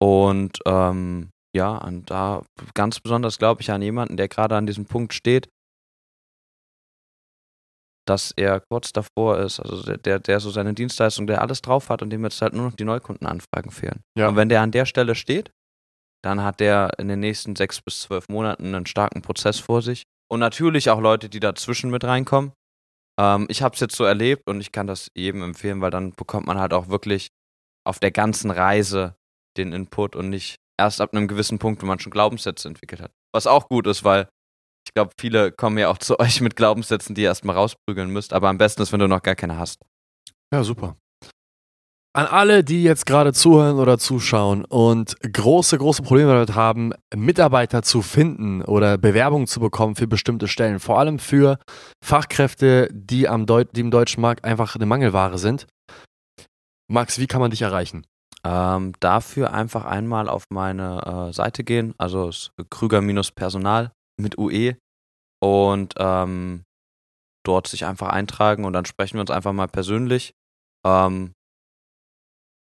und 0.00 0.58
ähm, 0.66 1.30
ja, 1.54 1.76
und 1.78 2.10
da 2.10 2.42
ganz 2.74 3.00
besonders 3.00 3.38
glaube 3.38 3.62
ich 3.62 3.70
an 3.70 3.82
jemanden, 3.82 4.16
der 4.16 4.28
gerade 4.28 4.56
an 4.56 4.66
diesem 4.66 4.86
Punkt 4.86 5.12
steht, 5.14 5.48
dass 8.08 8.32
er 8.32 8.60
kurz 8.60 8.92
davor 8.92 9.38
ist, 9.38 9.60
also 9.60 9.82
der- 9.84 9.98
der, 9.98 10.18
der 10.18 10.40
so 10.40 10.50
seine 10.50 10.74
Dienstleistung, 10.74 11.26
der 11.28 11.40
alles 11.40 11.62
drauf 11.62 11.88
hat 11.88 12.02
und 12.02 12.10
dem 12.10 12.24
jetzt 12.24 12.42
halt 12.42 12.52
nur 12.52 12.64
noch 12.66 12.74
die 12.74 12.84
Neukundenanfragen 12.84 13.70
fehlen. 13.70 14.02
Ja. 14.18 14.28
Und 14.28 14.36
wenn 14.36 14.48
der 14.48 14.60
an 14.60 14.72
der 14.72 14.86
Stelle 14.86 15.14
steht, 15.14 15.52
dann 16.24 16.42
hat 16.42 16.58
der 16.60 16.98
in 16.98 17.08
den 17.08 17.20
nächsten 17.20 17.54
sechs 17.54 17.80
bis 17.80 18.00
zwölf 18.00 18.28
Monaten 18.28 18.74
einen 18.74 18.86
starken 18.86 19.22
Prozess 19.22 19.58
vor 19.60 19.82
sich. 19.82 20.02
Und 20.32 20.40
natürlich 20.40 20.88
auch 20.88 20.98
Leute, 20.98 21.28
die 21.28 21.40
dazwischen 21.40 21.90
mit 21.90 22.04
reinkommen. 22.04 22.52
Ähm, 23.20 23.44
ich 23.50 23.60
habe 23.60 23.74
es 23.74 23.80
jetzt 23.80 23.94
so 23.94 24.04
erlebt 24.04 24.48
und 24.48 24.62
ich 24.62 24.72
kann 24.72 24.86
das 24.86 25.10
jedem 25.14 25.42
empfehlen, 25.42 25.82
weil 25.82 25.90
dann 25.90 26.14
bekommt 26.14 26.46
man 26.46 26.58
halt 26.58 26.72
auch 26.72 26.88
wirklich 26.88 27.28
auf 27.86 27.98
der 27.98 28.12
ganzen 28.12 28.50
Reise 28.50 29.14
den 29.58 29.74
Input 29.74 30.16
und 30.16 30.30
nicht 30.30 30.56
erst 30.80 31.02
ab 31.02 31.12
einem 31.12 31.28
gewissen 31.28 31.58
Punkt, 31.58 31.82
wenn 31.82 31.88
man 31.88 31.98
schon 31.98 32.12
Glaubenssätze 32.12 32.66
entwickelt 32.66 33.02
hat. 33.02 33.12
Was 33.34 33.46
auch 33.46 33.68
gut 33.68 33.86
ist, 33.86 34.04
weil 34.04 34.26
ich 34.86 34.94
glaube, 34.94 35.12
viele 35.20 35.52
kommen 35.52 35.76
ja 35.76 35.90
auch 35.90 35.98
zu 36.08 36.18
euch 36.18 36.40
mit 36.40 36.56
Glaubenssätzen, 36.56 37.14
die 37.14 37.20
ihr 37.20 37.28
erstmal 37.28 37.56
rausprügeln 37.56 38.08
müsst. 38.08 38.32
Aber 38.32 38.48
am 38.48 38.56
besten 38.56 38.80
ist, 38.80 38.90
wenn 38.90 39.00
du 39.00 39.08
noch 39.08 39.22
gar 39.22 39.34
keine 39.34 39.58
hast. 39.58 39.82
Ja, 40.50 40.64
super. 40.64 40.96
An 42.14 42.26
alle, 42.26 42.62
die 42.62 42.82
jetzt 42.82 43.06
gerade 43.06 43.32
zuhören 43.32 43.78
oder 43.78 43.96
zuschauen 43.96 44.66
und 44.66 45.16
große, 45.22 45.78
große 45.78 46.02
Probleme 46.02 46.32
damit 46.32 46.54
haben, 46.54 46.92
Mitarbeiter 47.14 47.82
zu 47.82 48.02
finden 48.02 48.60
oder 48.62 48.98
Bewerbungen 48.98 49.46
zu 49.46 49.60
bekommen 49.60 49.96
für 49.96 50.06
bestimmte 50.06 50.46
Stellen, 50.46 50.78
vor 50.78 50.98
allem 50.98 51.18
für 51.18 51.58
Fachkräfte, 52.04 52.90
die, 52.92 53.28
am 53.28 53.46
Deu 53.46 53.64
die 53.64 53.80
im 53.80 53.90
deutschen 53.90 54.20
Markt 54.20 54.44
einfach 54.44 54.74
eine 54.74 54.84
Mangelware 54.84 55.38
sind. 55.38 55.66
Max, 56.86 57.18
wie 57.18 57.26
kann 57.26 57.40
man 57.40 57.50
dich 57.50 57.62
erreichen? 57.62 58.06
Ähm, 58.44 58.92
dafür 59.00 59.54
einfach 59.54 59.86
einmal 59.86 60.28
auf 60.28 60.44
meine 60.50 61.28
äh, 61.30 61.32
Seite 61.32 61.64
gehen, 61.64 61.94
also 61.96 62.30
Krüger-Personal 62.68 63.92
mit 64.20 64.36
UE 64.36 64.76
und 65.40 65.94
ähm, 65.96 66.64
dort 67.42 67.68
sich 67.68 67.86
einfach 67.86 68.08
eintragen 68.08 68.66
und 68.66 68.74
dann 68.74 68.84
sprechen 68.84 69.14
wir 69.14 69.22
uns 69.22 69.30
einfach 69.30 69.54
mal 69.54 69.68
persönlich. 69.68 70.34
Ähm, 70.84 71.32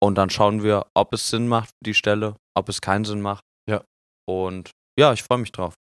und 0.02 0.16
dann 0.16 0.30
schauen 0.30 0.64
wir, 0.64 0.88
ob 0.94 1.14
es 1.14 1.30
Sinn 1.30 1.48
macht 1.48 1.70
für 1.70 1.86
die 1.86 1.94
Stelle, 1.94 2.36
ob 2.56 2.70
es 2.70 2.82
keinen 2.82 3.06
Sinn 3.06 3.22
macht. 3.22 3.44
Ja. 3.70 3.82
Und 4.28 4.72
ja, 5.00 5.14
ich 5.14 5.24
freue 5.24 5.38
mich 5.38 5.52
drauf. 5.52 5.76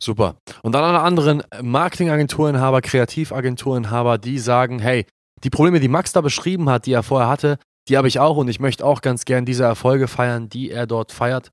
Super. 0.00 0.36
Und 0.62 0.72
dann 0.72 0.84
alle 0.84 1.00
anderen 1.00 1.42
Marketingagenturinhaber, 1.60 2.80
Kreativagenturinhaber, 2.80 4.18
die 4.18 4.38
sagen, 4.38 4.78
hey, 4.80 5.06
die 5.44 5.50
Probleme, 5.50 5.80
die 5.80 5.88
Max 5.88 6.12
da 6.12 6.20
beschrieben 6.20 6.68
hat, 6.68 6.86
die 6.86 6.92
er 6.92 7.02
vorher 7.02 7.28
hatte, 7.28 7.58
die 7.88 7.96
habe 7.96 8.08
ich 8.08 8.18
auch 8.18 8.36
und 8.36 8.48
ich 8.48 8.60
möchte 8.60 8.84
auch 8.84 9.00
ganz 9.00 9.24
gern 9.24 9.44
diese 9.44 9.64
Erfolge 9.64 10.08
feiern, 10.08 10.48
die 10.48 10.70
er 10.70 10.86
dort 10.86 11.12
feiert. 11.12 11.50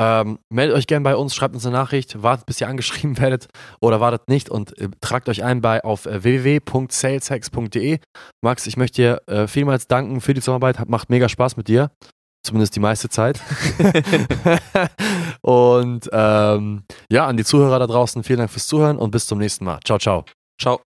Ähm, 0.00 0.38
meldet 0.48 0.76
euch 0.76 0.86
gern 0.86 1.02
bei 1.02 1.16
uns, 1.16 1.34
schreibt 1.34 1.54
uns 1.54 1.66
eine 1.66 1.76
Nachricht, 1.76 2.22
wartet, 2.22 2.46
bis 2.46 2.60
ihr 2.60 2.68
angeschrieben 2.68 3.18
werdet 3.20 3.48
oder 3.80 4.00
wartet 4.00 4.28
nicht 4.28 4.48
und 4.48 4.76
äh, 4.78 4.88
tragt 5.00 5.28
euch 5.28 5.44
ein 5.44 5.60
bei 5.60 5.84
auf 5.84 6.06
äh, 6.06 6.22
www.saleshacks.de. 6.22 7.98
Max, 8.42 8.66
ich 8.66 8.76
möchte 8.76 9.02
dir 9.02 9.22
äh, 9.26 9.46
vielmals 9.46 9.86
danken 9.86 10.20
für 10.20 10.34
die 10.34 10.40
Zusammenarbeit, 10.40 10.78
hat, 10.78 10.88
macht 10.88 11.10
mega 11.10 11.28
Spaß 11.28 11.56
mit 11.56 11.68
dir. 11.68 11.90
Zumindest 12.44 12.74
die 12.74 12.80
meiste 12.80 13.08
Zeit. 13.08 13.40
und 15.42 16.08
ähm, 16.12 16.84
ja, 17.10 17.26
an 17.26 17.36
die 17.36 17.44
Zuhörer 17.44 17.78
da 17.78 17.86
draußen, 17.86 18.24
vielen 18.24 18.38
Dank 18.38 18.50
fürs 18.50 18.66
Zuhören 18.66 18.96
und 18.96 19.10
bis 19.10 19.26
zum 19.26 19.38
nächsten 19.38 19.64
Mal. 19.64 19.78
Ciao, 19.84 19.98
ciao. 19.98 20.24
Ciao. 20.60 20.80